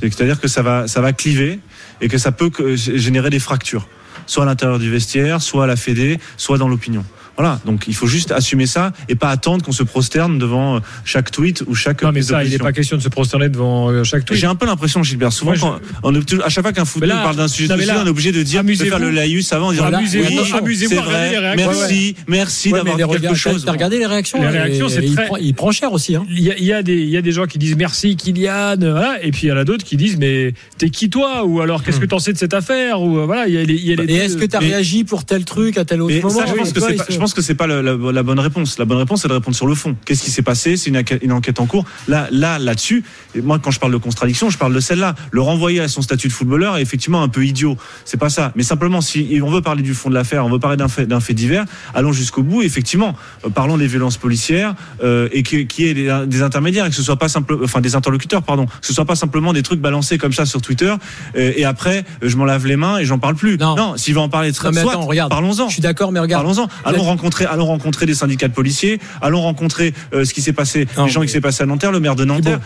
C'est-à-dire 0.00 0.40
que 0.40 0.48
ça 0.48 0.62
va, 0.62 0.88
ça 0.88 1.00
va 1.00 1.12
cliver 1.12 1.60
et 2.00 2.08
que 2.08 2.18
ça 2.18 2.32
peut 2.32 2.50
que- 2.50 2.74
générer 2.76 3.30
des 3.30 3.38
fractures, 3.38 3.86
soit 4.26 4.42
à 4.42 4.46
l'intérieur 4.46 4.78
du 4.78 4.90
vestiaire, 4.90 5.40
soit 5.42 5.64
à 5.64 5.66
la 5.66 5.76
Fédé, 5.76 6.18
soit 6.36 6.58
dans 6.58 6.66
l'opinion. 6.68 7.04
Voilà, 7.36 7.60
donc 7.64 7.84
il 7.88 7.94
faut 7.94 8.06
juste 8.06 8.30
assumer 8.30 8.66
ça 8.66 8.92
et 9.08 9.14
pas 9.14 9.30
attendre 9.30 9.64
qu'on 9.64 9.72
se 9.72 9.82
prosterne 9.82 10.38
devant 10.38 10.76
euh, 10.76 10.80
chaque 11.04 11.30
tweet 11.30 11.62
ou 11.66 11.74
chaque. 11.74 12.02
Non, 12.02 12.12
mais 12.12 12.22
ça, 12.22 12.44
il 12.44 12.50
n'est 12.50 12.58
pas 12.58 12.72
question 12.72 12.96
de 12.96 13.02
se 13.02 13.08
prosterner 13.08 13.48
devant 13.48 13.90
euh, 13.90 14.04
chaque 14.04 14.24
tweet. 14.24 14.38
J'ai 14.38 14.46
un 14.46 14.54
peu 14.54 14.66
l'impression, 14.66 15.02
Gilbert, 15.02 15.32
souvent, 15.32 15.54
je- 15.54 15.64
on 16.02 16.14
à 16.14 16.48
chaque 16.48 16.62
fois 16.64 16.72
qu'un 16.72 16.84
football 16.84 17.10
parle 17.10 17.36
d'un 17.36 17.48
sujet 17.48 17.68
là, 17.76 18.00
on 18.02 18.06
est 18.06 18.10
obligé 18.10 18.32
de 18.32 18.42
dire, 18.42 18.62
de 18.62 18.74
faire 18.74 18.98
le 18.98 19.10
laïus 19.10 19.52
avant, 19.52 19.68
en 19.68 19.70
disant, 19.72 19.82
Voilà. 19.84 19.98
Amusez-vous, 19.98 20.28
Oui, 20.42 20.52
amusez-vous 20.58 20.92
les 20.94 21.38
réactions. 21.38 21.70
merci, 21.70 22.14
merci 22.28 22.72
Ouais, 22.72 22.82
d'avoir 22.84 23.18
quelque 23.18 23.34
chose. 23.34 23.64
T'as 23.64 23.72
regardé 23.72 23.98
les 23.98 24.06
réactions 24.06 24.40
Les 24.40 24.48
réactions, 24.48 24.88
c'est 24.88 25.02
très- 25.14 25.26
prend, 25.26 25.36
il 25.36 25.54
prend 25.54 25.70
cher 25.72 25.92
aussi. 25.92 26.14
Hein. 26.16 26.24
Il 26.30 26.40
y, 26.40 26.50
a, 26.50 26.56
il 26.58 26.64
y 26.64 26.72
a 26.72 26.82
des, 26.82 26.94
il 26.96 27.08
y 27.10 27.16
a 27.16 27.22
des 27.22 27.32
gens 27.32 27.46
qui 27.46 27.58
disent 27.58 27.76
merci 27.76 28.16
Kylian, 28.16 28.76
voilà, 28.78 29.18
et 29.22 29.30
puis 29.30 29.42
il 29.44 29.48
y 29.48 29.52
en 29.52 29.56
a 29.56 29.64
d'autres 29.64 29.84
qui 29.84 29.96
disent 29.96 30.16
mais 30.18 30.52
t'es 30.78 30.90
qui 30.90 31.08
toi? 31.10 31.44
Ou 31.44 31.60
alors 31.60 31.82
qu'est-ce 31.82 31.98
que 32.00 32.06
t'en 32.06 32.18
sais 32.18 32.32
de 32.32 32.38
cette 32.38 32.54
affaire? 32.54 33.00
Ou 33.00 33.18
euh, 33.18 33.26
voilà 33.26 33.48
il 33.48 33.54
y 33.54 33.58
a 33.58 33.64
les, 33.64 33.74
il 33.74 33.86
y 33.86 33.92
a 33.92 33.96
les 33.96 34.12
Et 34.12 34.16
est-ce 34.16 34.36
que 34.36 34.44
tu 34.44 34.56
as 34.56 34.60
Mais- 34.60 34.66
réagi 34.68 35.04
pour 35.04 35.24
tel 35.24 35.44
truc 35.44 35.78
à 35.78 35.84
tel 35.84 36.02
autre 36.02 36.14
moment? 36.22 36.40
Pense 37.22 37.34
que 37.34 37.40
c'est 37.42 37.54
pas, 37.54 37.66
je 37.66 37.70
pense 37.70 37.82
que 37.82 37.86
c'est 37.86 37.94
pas 37.94 37.96
la, 37.96 38.06
la- 38.06 38.12
la 38.12 38.22
bonne 38.22 38.38
réponse. 38.40 38.78
La 38.78 38.84
bonne 38.84 38.98
réponse, 38.98 39.22
c'est 39.22 39.28
de 39.28 39.32
répondre 39.32 39.56
sur 39.56 39.66
le 39.66 39.74
fond. 39.74 39.96
Qu'est-ce 40.04 40.22
qui 40.22 40.30
s'est 40.30 40.42
passé? 40.42 40.76
C'est 40.76 40.90
une, 40.90 40.96
enquête- 40.98 41.20
une 41.22 41.32
enquête 41.32 41.60
en 41.60 41.66
cours. 41.66 41.84
Là, 42.08 42.28
là, 42.30 42.58
là-dessus, 42.58 43.04
moi, 43.42 43.58
quand 43.58 43.70
je 43.70 43.80
parle 43.80 43.92
de 43.92 43.96
contradiction, 43.98 44.50
je 44.50 44.58
parle 44.58 44.74
de 44.74 44.80
celle-là. 44.80 45.14
Le 45.30 45.40
renvoyer 45.40 45.80
à 45.80 45.88
son 45.88 46.02
statut 46.02 46.28
de 46.28 46.32
footballeur 46.32 46.76
est 46.76 46.82
effectivement 46.82 47.22
un 47.22 47.28
peu 47.28 47.44
idiot. 47.46 47.76
C'est 48.04 48.16
pas 48.18 48.28
ça. 48.30 48.52
Mais 48.56 48.62
simplement, 48.62 49.00
si 49.00 49.40
on 49.42 49.50
veut 49.50 49.62
parler 49.62 49.82
du 49.82 49.94
fond 49.94 50.08
de 50.10 50.14
l'affaire, 50.14 50.44
on 50.46 50.50
veut 50.50 50.58
parler 50.58 50.76
d'un 50.76 50.88
fait, 50.88 51.06
d'un 51.06 51.20
fait 51.20 51.34
divers, 51.34 51.64
allons 51.94 52.12
jusqu'au 52.12 52.42
bout. 52.42 52.62
Effectivement, 52.62 53.14
Euh, 53.44 53.50
parlons 53.50 53.78
des 53.78 53.86
violences 53.86 54.16
policières 54.16 54.74
euh, 55.02 55.28
et 55.32 55.42
qui 55.42 55.66
qui 55.66 55.86
est 55.86 55.94
des, 55.94 56.24
des 56.26 56.42
intermédiaires 56.42 56.86
et 56.86 56.90
que 56.90 56.96
ce 56.96 57.02
soit 57.02 57.16
pas 57.18 57.28
simple, 57.28 57.56
enfin 57.62 57.80
des 57.80 57.94
interlocuteurs, 57.94 58.42
pardon, 58.42 58.66
que 58.66 58.86
ce 58.86 58.92
soit 58.92 59.04
pas 59.04 59.14
simplement 59.16 59.52
des 59.52 59.62
trucs 59.62 59.80
balancés 59.80 60.18
comme 60.18 60.32
ça 60.32 60.44
sur 60.46 60.60
Twitter 60.62 60.92
euh, 61.36 61.52
et 61.56 61.64
après 61.64 62.04
je 62.22 62.36
m'en 62.36 62.44
lave 62.44 62.66
les 62.66 62.76
mains 62.76 62.98
et 62.98 63.04
j'en 63.04 63.18
parle 63.18 63.34
plus. 63.34 63.58
Non. 63.58 63.96
s'il 63.96 64.14
va 64.14 64.20
en 64.22 64.28
parler 64.28 64.52
très 64.52 64.68
Non, 64.68 64.74
mais 64.74 64.82
soit, 64.82 64.92
attends, 64.92 65.06
regarde. 65.06 65.30
parlons-en. 65.30 65.68
Je 65.68 65.72
suis 65.74 65.82
d'accord, 65.82 66.12
mais 66.12 66.20
regarde. 66.20 66.44
Parlons-en. 66.44 66.68
Allons 66.84 67.02
rencontrer, 67.12 67.44
allons 67.46 67.66
rencontrer 67.66 68.06
des 68.06 68.14
syndicats 68.14 68.48
de 68.48 68.52
policiers. 68.54 68.98
Allons 69.20 69.42
rencontrer 69.42 69.94
euh, 70.12 70.24
ce 70.24 70.34
qui 70.34 70.42
s'est 70.42 70.52
passé, 70.52 70.86
Non, 70.96 71.04
les 71.06 71.10
gens 71.10 71.20
mais- 71.20 71.26
qui 71.26 71.32
s'est 71.32 71.40
passé 71.40 71.62
à 71.62 71.66
Nanterre, 71.66 71.92
le 71.92 72.00
maire 72.00 72.16
de 72.16 72.24
Nanterre. 72.24 72.60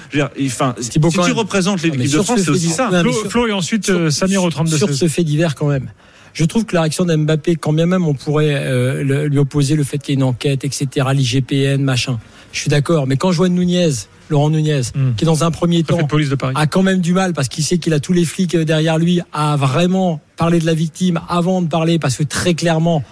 Enfin, 0.44 0.74
si 0.80 0.88
tu 0.90 0.98
même. 1.00 1.10
représentes 1.36 1.82
l'équipe 1.82 2.00
de 2.00 2.06
sur 2.06 2.24
France, 2.24 2.38
ce 2.38 2.44
c'est 2.44 2.50
aussi 2.50 2.68
ça. 2.68 2.88
Non, 2.90 3.00
Flo, 3.02 3.12
sur- 3.12 3.30
Flo 3.30 3.46
et 3.46 3.52
ensuite 3.52 3.88
euh, 3.90 4.10
Samir 4.10 4.42
au 4.42 4.50
32 4.50 4.76
sur 4.78 4.92
ce 4.94 5.08
fait 5.08 5.24
divers 5.24 5.54
quand 5.54 5.68
même. 5.68 5.90
Je 6.32 6.44
trouve 6.44 6.66
que 6.66 6.74
la 6.74 6.82
réaction 6.82 7.04
d'Mbappé, 7.06 7.56
quand 7.56 7.72
bien 7.72 7.86
même 7.86 8.06
on 8.06 8.12
pourrait 8.14 8.54
euh, 8.54 9.02
le- 9.02 9.26
lui 9.26 9.38
opposer 9.38 9.74
le 9.74 9.84
fait 9.84 9.96
qu'il 9.98 10.12
y 10.12 10.16
ait 10.16 10.20
une 10.20 10.22
enquête, 10.24 10.64
etc., 10.64 11.06
l'IGPN, 11.14 11.82
machin, 11.82 12.18
je 12.52 12.60
suis 12.60 12.68
d'accord. 12.68 13.06
Mais 13.06 13.16
quand 13.16 13.32
je 13.32 13.38
vois 13.38 13.48
Nunez, 13.48 13.88
Laurent 14.28 14.50
Nunez, 14.50 14.82
Hmm. 14.94 15.14
qui 15.16 15.24
dans 15.24 15.44
un 15.44 15.50
premier 15.50 15.82
préfet 15.82 16.00
temps 16.00 16.06
de 16.06 16.10
police 16.10 16.28
de 16.28 16.34
Paris. 16.34 16.52
a 16.56 16.66
quand 16.66 16.82
même 16.82 17.00
du 17.00 17.12
mal 17.14 17.32
parce 17.32 17.48
qu'il 17.48 17.64
sait 17.64 17.78
qu'il 17.78 17.94
a 17.94 18.00
tous 18.00 18.12
les 18.12 18.24
flics 18.26 18.54
derrière 18.56 18.98
lui 18.98 19.20
à 19.32 19.56
vraiment 19.56 20.20
parler 20.36 20.58
de 20.58 20.66
la 20.66 20.74
victime 20.74 21.20
avant 21.28 21.62
de 21.62 21.68
parler 21.68 21.98
parce 21.98 22.16
que 22.16 22.24
très 22.24 22.52
clairement, 22.54 23.02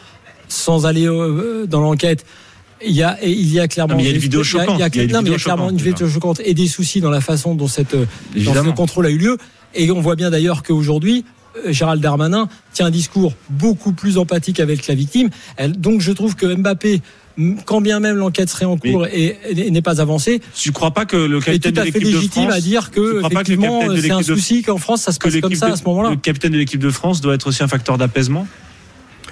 sans 0.49 0.87
aller 0.87 1.07
euh, 1.07 1.67
dans 1.67 1.81
l'enquête, 1.81 2.25
il 2.85 2.93
y 2.93 3.03
a, 3.03 3.17
et 3.23 3.31
il 3.31 3.53
y 3.53 3.61
a 3.61 3.69
clairement 3.69 3.95
Non, 3.95 3.99
mais 3.99 4.05
il 4.05 4.09
y 4.09 4.13
a 4.13 4.15
une 4.15 4.21
vidéo 4.21 4.43
choquante. 4.43 4.77
Il 4.79 4.81
y 4.81 4.83
a, 4.83 4.91
clairement 5.39 5.71
une 5.71 5.77
vidéo 5.77 6.07
et 6.45 6.55
des 6.55 6.67
soucis 6.69 7.01
dans 7.01 7.11
la 7.11 7.21
façon 7.21 7.55
dont 7.55 7.69
cette 7.69 7.95
euh, 7.95 8.07
ce 8.37 8.71
contrôle 8.71 9.07
a 9.07 9.11
eu 9.11 9.19
lieu. 9.19 9.39
Et 9.75 9.91
on 9.91 10.01
voit 10.01 10.17
bien 10.17 10.31
d'ailleurs 10.31 10.63
qu'aujourd'hui, 10.63 11.25
euh, 11.67 11.73
Gérald 11.73 12.03
Darmanin 12.03 12.49
tient 12.73 12.87
un 12.87 12.91
discours 12.91 13.35
beaucoup 13.51 13.93
plus 13.93 14.19
empathique 14.19 14.61
avec 14.61 14.87
la 14.87 14.95
victime. 14.95 15.31
Donc 15.69 16.01
je 16.01 16.13
trouve 16.13 16.37
que 16.37 16.55
Mbappé, 16.55 17.01
quand 17.65 17.81
bien 17.81 18.01
même 18.01 18.17
l'enquête 18.17 18.49
serait 18.49 18.65
en 18.65 18.77
cours 18.77 19.07
et, 19.07 19.39
et 19.49 19.71
n'est 19.71 19.83
pas 19.83 20.01
avancée, 20.01 20.41
Tu 20.55 20.73
crois 20.73 20.93
pas 20.93 21.05
que 21.05 21.17
le 21.17 21.39
est 21.39 21.43
capitaine 21.43 21.73
tout 21.73 21.77
de 21.77 21.81
à 21.81 21.85
fait 21.93 21.99
de 21.99 22.05
légitime 22.05 22.43
France 22.45 22.55
à 22.55 22.61
dire 22.61 22.91
que 22.91 23.25
effectivement 23.27 23.83
c'est 23.97 24.11
un 24.11 24.23
souci 24.23 24.63
qu'en 24.63 24.79
France 24.79 25.03
ça 25.03 25.13
se 25.13 25.19
passe 25.19 25.41
comme 25.41 25.55
ça 25.55 25.69
de- 25.69 25.73
à 25.73 25.77
ce 25.77 25.85
moment-là. 25.85 26.11
le 26.11 26.17
capitaine 26.17 26.53
de 26.53 26.59
l'équipe 26.59 26.81
de 26.81 26.91
France 26.91 27.21
doit 27.21 27.35
être 27.35 27.49
aussi 27.49 27.63
un 27.63 27.69
facteur 27.69 27.99
d'apaisement 27.99 28.47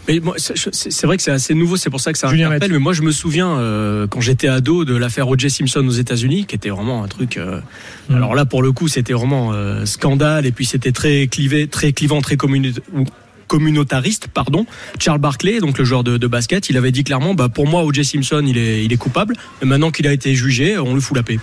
Mais 0.08 0.20
c'est 0.36 1.04
vrai 1.06 1.16
que 1.16 1.22
c'est 1.22 1.30
assez 1.30 1.54
nouveau, 1.54 1.76
c'est 1.76 1.90
pour 1.90 2.00
ça 2.00 2.12
que 2.12 2.18
ça 2.18 2.28
Julien 2.28 2.46
interpelle. 2.46 2.72
Mais 2.72 2.78
moi, 2.78 2.92
je 2.92 3.02
me 3.02 3.12
souviens 3.12 3.56
euh, 3.58 4.06
quand 4.08 4.20
j'étais 4.20 4.48
ado 4.48 4.84
de 4.84 4.96
l'affaire 4.96 5.28
O.J. 5.28 5.48
Simpson 5.48 5.86
aux 5.86 5.90
États-Unis, 5.92 6.44
qui 6.46 6.56
était 6.56 6.70
vraiment 6.70 7.04
un 7.04 7.08
truc. 7.08 7.36
euh, 7.36 7.60
Mhm. 8.08 8.16
Alors 8.16 8.34
là, 8.34 8.44
pour 8.44 8.62
le 8.62 8.72
coup, 8.72 8.88
c'était 8.88 9.12
vraiment 9.12 9.52
euh, 9.52 9.86
scandale, 9.86 10.44
et 10.44 10.50
puis 10.52 10.66
c'était 10.66 10.90
très 10.92 11.28
clivé, 11.28 11.68
très 11.68 11.92
clivant, 11.92 12.20
très 12.20 12.36
communautariste, 13.46 14.28
pardon. 14.32 14.66
Charles 14.98 15.20
Barkley, 15.20 15.60
donc 15.60 15.78
le 15.78 15.84
joueur 15.84 16.02
de, 16.04 16.16
de 16.16 16.26
basket, 16.26 16.68
il 16.68 16.76
avait 16.76 16.90
dit 16.90 17.04
clairement, 17.04 17.34
bah 17.34 17.48
pour 17.48 17.68
moi, 17.68 17.84
O.J. 17.84 18.04
Simpson, 18.04 18.42
il 18.46 18.58
est, 18.58 18.84
il 18.84 18.92
est 18.92 18.96
coupable. 18.96 19.36
Et 19.62 19.66
maintenant 19.66 19.90
qu'il 19.90 20.06
a 20.08 20.12
été 20.12 20.34
jugé, 20.34 20.78
on 20.78 20.94
lui 20.94 21.00
fout 21.00 21.16
la 21.16 21.22
paix. 21.22 21.38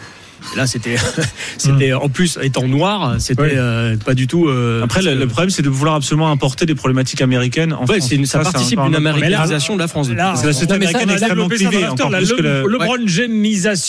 Et 0.53 0.58
là, 0.58 0.67
c'était, 0.67 0.96
c'était 1.58 1.93
en 1.93 2.10
plus 2.10 2.38
étant 2.41 2.67
noir, 2.67 3.15
c'était 3.19 3.41
Ouais. 3.41 3.53
euh, 3.55 3.98
pas 3.98 4.13
du 4.13 4.27
tout. 4.27 4.48
euh, 4.48 4.84
Après, 4.84 5.01
le, 5.01 5.12
que- 5.13 5.19
le 5.19 5.27
problème, 5.27 5.50
c'est 5.50 5.62
de 5.62 5.69
vouloir 5.69 5.96
absolument 5.96 6.31
importer 6.31 6.65
des 6.65 6.75
problématiques 6.75 7.22
américaines 7.22 7.74
en 7.74 7.81
Ouais, 7.86 7.98
France. 8.00 8.10
c'est 8.10 8.15
une- 8.15 8.25
ça, 8.25 8.39
c'est 8.43 8.51
participe 8.51 8.79
d'une 8.81 8.96
américanisation 8.96 9.75
de 9.75 9.79
la 9.79 9.88
France. 9.88 10.10
Là, 10.10 10.34
que 10.39 10.46
la 10.48 10.53
société 10.53 10.74
américaine 10.74 11.10
extrêmement 11.10 11.48
clivée, 11.48 11.69
que 11.69 12.41
le- 12.41 12.77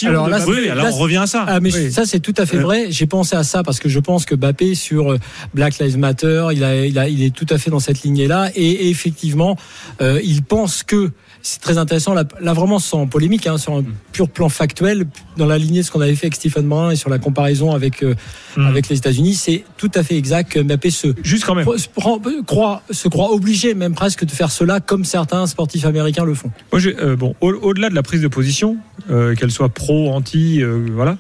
Alors 0.06 0.28
là. 0.28 0.38
Oui, 0.46 0.68
alors 0.68 0.84
Là, 0.84 0.90
on 0.92 0.96
revient 0.98 1.16
à 1.18 1.26
ça. 1.26 1.44
Ah 1.46 1.60
mais 1.60 1.72
Oui. 1.74 1.92
ça 1.92 2.04
c'est 2.06 2.20
tout 2.20 2.34
à 2.36 2.46
fait 2.46 2.56
Euh. 2.58 2.62
vrai. 2.62 2.86
J'ai 2.90 3.06
pensé 3.06 3.36
à 3.36 3.42
ça 3.44 3.62
parce 3.62 3.78
que 3.78 3.88
je 3.88 3.98
pense 3.98 4.24
que 4.24 4.34
Mbappé 4.34 4.74
sur 4.74 5.16
Black 5.54 5.78
Lives 5.78 5.98
Matter, 5.98 6.46
il 6.52 6.64
a, 6.64 6.84
il 6.86 6.98
a, 6.98 7.08
il 7.08 7.22
est 7.22 7.34
tout 7.34 7.46
à 7.50 7.58
fait 7.58 7.70
dans 7.70 7.80
cette 7.80 8.02
lignée-là 8.02 8.50
et, 8.54 8.64
et 8.86 8.90
effectivement, 8.90 9.56
euh, 10.00 10.20
il 10.24 10.42
pense 10.42 10.82
que 10.82 11.10
c'est 11.42 11.60
très 11.60 11.78
intéressant 11.78 12.12
là, 12.14 12.24
là 12.40 12.52
vraiment 12.52 12.78
sans 12.78 13.06
polémique, 13.06 13.46
hein, 13.46 13.56
sur 13.58 13.74
un 13.74 13.84
pur 14.12 14.28
plan 14.28 14.48
factuel, 14.48 15.06
dans 15.36 15.46
la 15.46 15.58
lignée 15.58 15.80
de 15.80 15.84
ce 15.86 15.90
qu'on 15.90 16.00
avait 16.00 16.14
fait 16.14 16.26
avec 16.26 16.34
Stephen 16.36 16.68
Brun 16.68 16.90
et 16.90 16.96
sur 16.96 17.08
la 17.10 17.18
comparaison 17.18 17.72
avec 17.72 18.02
euh, 18.02 18.14
Hmm. 18.56 18.66
avec 18.66 18.88
les 18.88 18.96
États-Unis, 18.98 19.34
c'est 19.34 19.64
tout 19.76 19.90
à 19.94 20.02
fait 20.02 20.16
exact 20.16 20.50
que 20.52 20.58
Mbappé 20.60 20.90
se 20.90 21.08
Juste 21.22 21.44
quand 21.44 21.54
même. 21.54 21.66
se 21.78 21.88
prend- 21.88 22.20
croit, 22.46 22.82
se 22.90 23.06
croit 23.06 23.32
obligé 23.32 23.74
même 23.74 23.94
presque 23.94 24.24
de 24.24 24.30
faire 24.32 24.50
cela 24.50 24.80
comme 24.80 25.04
certains 25.04 25.46
sportifs 25.46 25.84
américains 25.84 26.24
le 26.24 26.34
font. 26.34 26.50
Moi, 26.72 26.80
euh, 26.86 27.14
bon, 27.14 27.34
au- 27.40 27.52
au-delà 27.52 27.90
de 27.90 27.94
la 27.94 28.02
prise 28.02 28.22
de 28.22 28.28
position, 28.28 28.76
euh, 29.08 29.34
qu'elle 29.36 29.52
soit 29.52 29.68
pro, 29.68 30.10
anti, 30.10 30.62
voilà, 30.92 31.16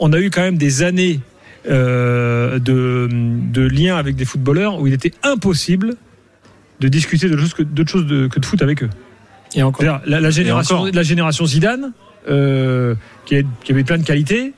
on 0.00 0.12
a 0.12 0.18
eu 0.18 0.30
quand 0.30 0.40
même 0.42 0.58
des 0.58 0.82
années 0.82 1.20
de, 1.66 3.08
de 3.10 3.62
liens 3.62 3.96
avec 3.96 4.16
des 4.16 4.24
footballeurs 4.24 4.80
où 4.80 4.86
il 4.86 4.92
était 4.92 5.12
impossible 5.22 5.94
de 6.80 6.88
discuter 6.88 7.28
d'autre 7.28 7.42
chose 7.42 7.54
que, 7.54 7.62
d'autre 7.62 7.90
chose 7.90 8.06
de- 8.06 8.26
que 8.26 8.40
de 8.40 8.44
foot 8.46 8.60
avec 8.62 8.82
eux. 8.82 8.90
Et 9.54 9.62
encore. 9.62 9.84
La, 10.06 10.20
la 10.20 10.30
génération, 10.30 10.76
encore. 10.80 10.90
la 10.94 11.02
génération 11.02 11.44
Zidane, 11.46 11.92
euh, 12.28 12.94
qui, 13.26 13.34
est- 13.36 13.46
qui 13.64 13.72
avait 13.72 13.84
plein 13.84 13.98
de 13.98 14.04
qualités, 14.04 14.52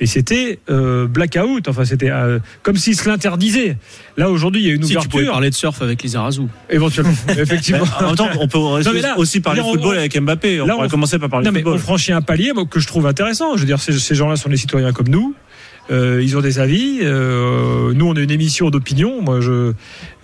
et 0.00 0.06
c'était 0.06 0.58
euh, 0.68 1.06
blackout. 1.06 1.68
Enfin, 1.68 1.84
c'était 1.84 2.10
euh, 2.10 2.40
comme 2.64 2.76
s'il 2.76 2.96
se 2.96 3.08
l'interdisait. 3.08 3.76
Là, 4.16 4.30
aujourd'hui, 4.30 4.62
il 4.62 4.66
y 4.66 4.70
a 4.70 4.74
une 4.74 4.82
Si 4.82 4.88
tu 4.96 5.08
pouvais 5.08 5.22
ouverture, 5.22 5.32
parler 5.32 5.50
de 5.50 5.54
surf 5.54 5.80
avec 5.82 6.02
Lisa 6.02 6.22
Razou. 6.22 6.48
éventuellement. 6.70 7.12
Effectivement. 7.28 7.84
En 8.00 8.06
même 8.06 8.16
temps, 8.16 8.28
on 8.40 8.48
peut 8.48 8.58
là, 9.00 9.16
aussi 9.18 9.40
parler 9.40 9.60
on- 9.60 9.72
football 9.72 9.98
avec 9.98 10.18
Mbappé. 10.20 10.60
On 10.60 10.66
là, 10.66 10.74
pourrait 10.74 10.86
on- 10.86 10.90
commencer 10.90 11.18
par 11.20 11.28
parler 11.28 11.46
Non, 11.46 11.52
mais 11.52 11.60
football. 11.60 11.74
on 11.76 11.78
franchit 11.78 12.12
un 12.12 12.22
palier 12.22 12.52
moi, 12.52 12.64
que 12.68 12.80
je 12.80 12.86
trouve 12.88 13.06
intéressant. 13.06 13.54
Je 13.54 13.60
veux 13.60 13.66
dire, 13.66 13.78
ces, 13.80 13.92
ces 13.92 14.14
gens-là 14.16 14.34
sont 14.36 14.48
des 14.48 14.56
citoyens 14.56 14.92
comme 14.92 15.08
nous. 15.08 15.36
Euh, 15.90 16.22
ils 16.22 16.36
ont 16.36 16.40
des 16.40 16.58
avis. 16.58 17.00
Euh, 17.02 17.92
nous, 17.92 18.06
on 18.06 18.14
a 18.14 18.20
une 18.20 18.30
émission 18.30 18.70
d'opinion. 18.70 19.20
Moi, 19.20 19.40
je, 19.40 19.72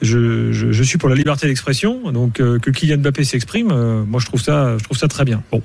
je, 0.02 0.52
je, 0.52 0.82
suis 0.82 0.98
pour 0.98 1.08
la 1.08 1.14
liberté 1.14 1.46
d'expression. 1.46 2.12
Donc, 2.12 2.40
euh, 2.40 2.58
que 2.58 2.70
Kylian 2.70 2.98
Mbappé 2.98 3.24
s'exprime, 3.24 3.68
moi, 4.06 4.20
je 4.20 4.26
trouve 4.26 4.40
ça, 4.40 4.76
je 4.78 4.84
trouve 4.84 4.96
ça 4.96 5.08
très 5.08 5.24
bien. 5.24 5.42
Bon. 5.50 5.62